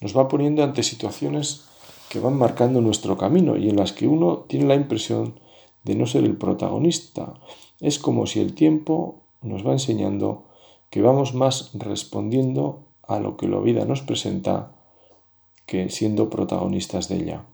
nos 0.00 0.16
va 0.16 0.28
poniendo 0.28 0.62
ante 0.62 0.83
situaciones 0.83 1.64
que 2.09 2.20
van 2.20 2.37
marcando 2.37 2.80
nuestro 2.80 3.16
camino 3.16 3.57
y 3.57 3.68
en 3.68 3.76
las 3.76 3.92
que 3.92 4.07
uno 4.07 4.44
tiene 4.48 4.66
la 4.66 4.74
impresión 4.74 5.40
de 5.83 5.94
no 5.94 6.07
ser 6.07 6.24
el 6.24 6.37
protagonista. 6.37 7.35
Es 7.81 7.99
como 7.99 8.27
si 8.27 8.41
el 8.41 8.55
tiempo 8.55 9.17
nos 9.43 9.67
va 9.67 9.73
enseñando 9.73 10.45
que 10.91 11.03
vamos 11.03 11.35
más 11.35 11.71
respondiendo 11.75 12.81
a 13.03 13.21
lo 13.21 13.37
que 13.37 13.49
la 13.49 13.59
vida 13.59 13.85
nos 13.85 14.03
presenta 14.03 14.73
que 15.67 15.91
siendo 15.91 16.31
protagonistas 16.31 17.09
de 17.09 17.17
ella. 17.17 17.45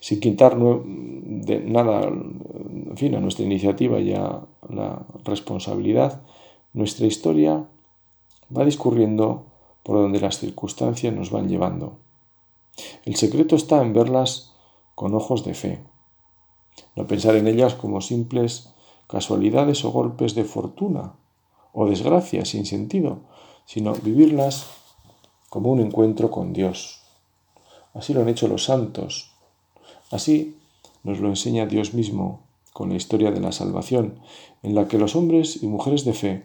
Sin 0.00 0.20
quitar 0.20 0.56
nada, 0.56 2.12
fin, 2.96 3.14
a 3.14 3.20
nuestra 3.20 3.44
iniciativa 3.44 4.00
y 4.00 4.14
a 4.14 4.40
la 4.68 5.06
responsabilidad, 5.24 6.22
nuestra 6.72 7.06
historia 7.06 7.66
va 8.56 8.64
discurriendo 8.64 9.46
por 9.82 9.96
donde 9.96 10.20
las 10.20 10.38
circunstancias 10.38 11.14
nos 11.14 11.30
van 11.30 11.48
llevando. 11.48 11.98
El 13.04 13.16
secreto 13.16 13.56
está 13.56 13.82
en 13.82 13.92
verlas 13.92 14.54
con 14.94 15.14
ojos 15.14 15.44
de 15.44 15.54
fe, 15.54 15.80
no 16.94 17.06
pensar 17.06 17.36
en 17.36 17.46
ellas 17.46 17.74
como 17.74 18.00
simples 18.00 18.72
casualidades 19.06 19.84
o 19.84 19.90
golpes 19.90 20.34
de 20.34 20.44
fortuna 20.44 21.14
o 21.72 21.86
desgracias 21.86 22.48
sin 22.48 22.66
sentido, 22.66 23.20
sino 23.66 23.92
vivirlas 23.94 24.66
como 25.50 25.70
un 25.70 25.80
encuentro 25.80 26.30
con 26.30 26.52
Dios. 26.52 27.02
Así 27.94 28.12
lo 28.12 28.22
han 28.22 28.28
hecho 28.28 28.48
los 28.48 28.64
santos. 28.64 29.30
Así 30.10 30.56
nos 31.02 31.20
lo 31.20 31.28
enseña 31.28 31.66
Dios 31.66 31.94
mismo 31.94 32.40
con 32.72 32.90
la 32.90 32.96
historia 32.96 33.30
de 33.30 33.40
la 33.40 33.52
salvación, 33.52 34.20
en 34.62 34.74
la 34.74 34.86
que 34.86 34.98
los 34.98 35.16
hombres 35.16 35.62
y 35.62 35.66
mujeres 35.66 36.04
de 36.04 36.12
fe 36.12 36.42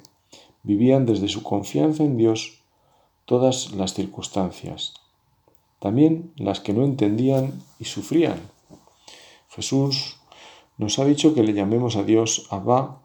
vivían 0.63 1.05
desde 1.05 1.27
su 1.27 1.43
confianza 1.43 2.03
en 2.03 2.15
Dios 2.15 2.61
todas 3.25 3.73
las 3.73 3.93
circunstancias, 3.93 4.93
también 5.79 6.31
las 6.37 6.59
que 6.61 6.73
no 6.73 6.85
entendían 6.85 7.61
y 7.79 7.85
sufrían. 7.85 8.39
Jesús 9.49 10.20
nos 10.81 10.97
ha 10.97 11.05
dicho 11.05 11.35
que 11.35 11.43
le 11.43 11.53
llamemos 11.53 11.95
a 11.95 12.01
Dios 12.01 12.47
Abba 12.49 13.03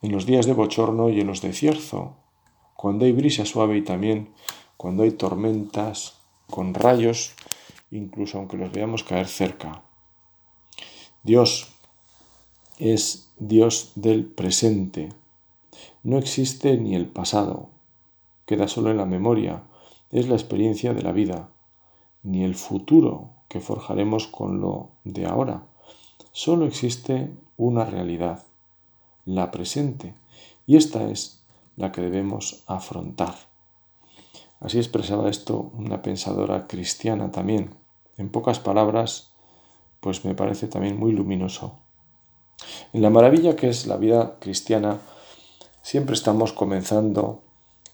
en 0.00 0.12
los 0.12 0.26
días 0.26 0.46
de 0.46 0.52
bochorno 0.52 1.10
y 1.10 1.18
en 1.18 1.26
los 1.26 1.42
de 1.42 1.52
cierzo, 1.52 2.14
cuando 2.76 3.04
hay 3.04 3.10
brisa 3.10 3.44
suave 3.44 3.76
y 3.76 3.82
también 3.82 4.32
cuando 4.76 5.02
hay 5.02 5.10
tormentas 5.10 6.20
con 6.48 6.72
rayos, 6.72 7.32
incluso 7.90 8.38
aunque 8.38 8.56
los 8.56 8.70
veamos 8.70 9.02
caer 9.02 9.26
cerca. 9.26 9.82
Dios 11.24 11.72
es 12.78 13.32
Dios 13.40 13.90
del 13.96 14.24
presente. 14.24 15.08
No 16.04 16.16
existe 16.16 16.76
ni 16.76 16.94
el 16.94 17.06
pasado, 17.06 17.70
queda 18.46 18.68
solo 18.68 18.92
en 18.92 18.98
la 18.98 19.04
memoria, 19.04 19.64
es 20.12 20.28
la 20.28 20.36
experiencia 20.36 20.94
de 20.94 21.02
la 21.02 21.10
vida, 21.10 21.48
ni 22.22 22.44
el 22.44 22.54
futuro 22.54 23.30
que 23.48 23.58
forjaremos 23.58 24.28
con 24.28 24.60
lo 24.60 24.90
de 25.02 25.26
ahora. 25.26 25.66
Solo 26.42 26.64
existe 26.64 27.30
una 27.58 27.84
realidad, 27.84 28.44
la 29.26 29.50
presente, 29.50 30.14
y 30.66 30.78
esta 30.78 31.06
es 31.10 31.44
la 31.76 31.92
que 31.92 32.00
debemos 32.00 32.64
afrontar. 32.66 33.34
Así 34.58 34.78
expresaba 34.78 35.28
esto 35.28 35.70
una 35.74 36.00
pensadora 36.00 36.66
cristiana 36.66 37.30
también. 37.30 37.74
En 38.16 38.30
pocas 38.30 38.58
palabras, 38.58 39.32
pues 40.00 40.24
me 40.24 40.34
parece 40.34 40.66
también 40.66 40.98
muy 40.98 41.12
luminoso. 41.12 41.74
En 42.94 43.02
la 43.02 43.10
maravilla 43.10 43.54
que 43.54 43.68
es 43.68 43.86
la 43.86 43.98
vida 43.98 44.38
cristiana, 44.40 44.96
siempre 45.82 46.14
estamos 46.14 46.54
comenzando 46.54 47.42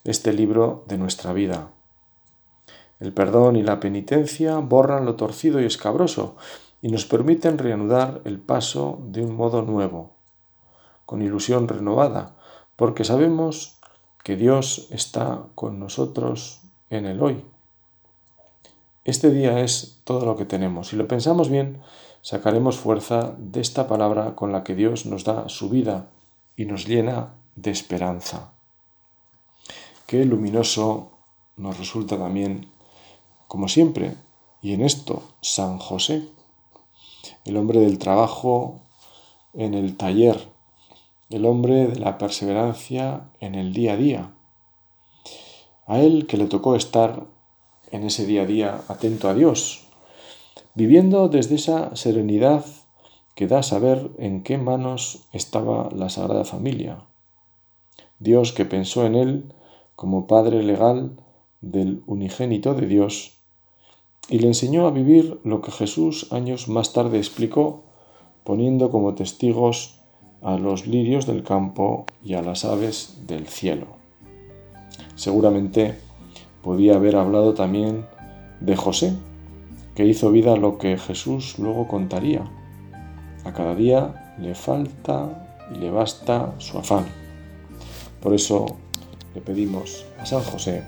este 0.04 0.32
libro 0.32 0.84
de 0.86 0.98
nuestra 0.98 1.32
vida. 1.32 1.72
El 3.00 3.12
perdón 3.12 3.56
y 3.56 3.64
la 3.64 3.80
penitencia 3.80 4.56
borran 4.58 5.04
lo 5.04 5.16
torcido 5.16 5.60
y 5.60 5.64
escabroso 5.64 6.36
y 6.86 6.88
nos 6.88 7.04
permiten 7.04 7.58
reanudar 7.58 8.20
el 8.26 8.38
paso 8.38 9.00
de 9.02 9.24
un 9.24 9.34
modo 9.34 9.60
nuevo, 9.62 10.12
con 11.04 11.20
ilusión 11.20 11.66
renovada, 11.66 12.36
porque 12.76 13.02
sabemos 13.02 13.80
que 14.22 14.36
Dios 14.36 14.86
está 14.92 15.46
con 15.56 15.80
nosotros 15.80 16.60
en 16.88 17.06
el 17.06 17.20
hoy. 17.20 17.44
Este 19.02 19.32
día 19.32 19.58
es 19.64 20.00
todo 20.04 20.24
lo 20.26 20.36
que 20.36 20.44
tenemos. 20.44 20.90
Si 20.90 20.96
lo 20.96 21.08
pensamos 21.08 21.50
bien, 21.50 21.82
sacaremos 22.22 22.78
fuerza 22.78 23.34
de 23.36 23.60
esta 23.60 23.88
palabra 23.88 24.36
con 24.36 24.52
la 24.52 24.62
que 24.62 24.76
Dios 24.76 25.06
nos 25.06 25.24
da 25.24 25.48
su 25.48 25.68
vida 25.68 26.10
y 26.54 26.66
nos 26.66 26.86
llena 26.86 27.34
de 27.56 27.72
esperanza. 27.72 28.52
Qué 30.06 30.24
luminoso 30.24 31.10
nos 31.56 31.80
resulta 31.80 32.16
también, 32.16 32.70
como 33.48 33.66
siempre, 33.66 34.14
y 34.62 34.72
en 34.72 34.82
esto 34.82 35.24
San 35.40 35.78
José, 35.78 36.35
el 37.44 37.56
hombre 37.56 37.80
del 37.80 37.98
trabajo 37.98 38.80
en 39.54 39.74
el 39.74 39.96
taller, 39.96 40.48
el 41.30 41.46
hombre 41.46 41.88
de 41.88 41.98
la 41.98 42.18
perseverancia 42.18 43.28
en 43.40 43.54
el 43.54 43.72
día 43.72 43.94
a 43.94 43.96
día. 43.96 44.34
A 45.86 46.00
él 46.00 46.26
que 46.26 46.36
le 46.36 46.46
tocó 46.46 46.76
estar 46.76 47.26
en 47.90 48.04
ese 48.04 48.26
día 48.26 48.42
a 48.42 48.46
día 48.46 48.80
atento 48.88 49.28
a 49.28 49.34
Dios, 49.34 49.86
viviendo 50.74 51.28
desde 51.28 51.54
esa 51.54 51.94
serenidad 51.96 52.64
que 53.34 53.46
da 53.46 53.62
saber 53.62 54.10
en 54.18 54.42
qué 54.42 54.58
manos 54.58 55.26
estaba 55.32 55.90
la 55.94 56.08
Sagrada 56.08 56.44
Familia. 56.44 57.04
Dios 58.18 58.52
que 58.52 58.64
pensó 58.64 59.04
en 59.04 59.14
él 59.14 59.52
como 59.94 60.26
Padre 60.26 60.62
legal 60.62 61.16
del 61.60 62.02
unigénito 62.06 62.74
de 62.74 62.86
Dios 62.86 63.35
y 64.28 64.38
le 64.38 64.48
enseñó 64.48 64.86
a 64.86 64.90
vivir 64.90 65.38
lo 65.44 65.60
que 65.62 65.70
Jesús 65.70 66.32
años 66.32 66.68
más 66.68 66.92
tarde 66.92 67.18
explicó, 67.18 67.84
poniendo 68.44 68.90
como 68.90 69.14
testigos 69.14 70.00
a 70.42 70.56
los 70.56 70.86
lirios 70.86 71.26
del 71.26 71.42
campo 71.42 72.06
y 72.22 72.34
a 72.34 72.42
las 72.42 72.64
aves 72.64 73.18
del 73.26 73.46
cielo. 73.46 73.86
Seguramente 75.14 75.98
podía 76.62 76.96
haber 76.96 77.16
hablado 77.16 77.54
también 77.54 78.06
de 78.60 78.76
José, 78.76 79.14
que 79.94 80.04
hizo 80.04 80.30
vida 80.30 80.56
lo 80.56 80.78
que 80.78 80.98
Jesús 80.98 81.58
luego 81.58 81.88
contaría. 81.88 82.44
A 83.44 83.52
cada 83.52 83.74
día 83.74 84.34
le 84.38 84.54
falta 84.54 85.58
y 85.74 85.78
le 85.78 85.90
basta 85.90 86.54
su 86.58 86.78
afán. 86.78 87.06
Por 88.20 88.34
eso 88.34 88.66
le 89.34 89.40
pedimos 89.40 90.04
a 90.18 90.26
San 90.26 90.42
José 90.42 90.84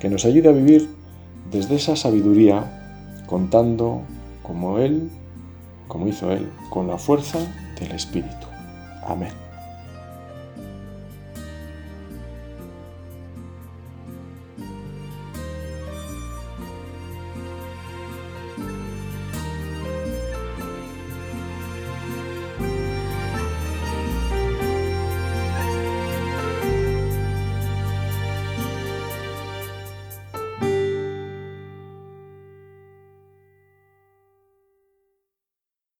que 0.00 0.08
nos 0.08 0.24
ayude 0.24 0.48
a 0.48 0.52
vivir 0.52 1.03
desde 1.50 1.76
esa 1.76 1.96
sabiduría, 1.96 3.22
contando 3.26 4.02
como 4.42 4.78
Él, 4.78 5.10
como 5.88 6.08
hizo 6.08 6.30
Él, 6.30 6.48
con 6.70 6.88
la 6.88 6.98
fuerza 6.98 7.38
del 7.78 7.92
Espíritu. 7.92 8.46
Amén. 9.06 9.43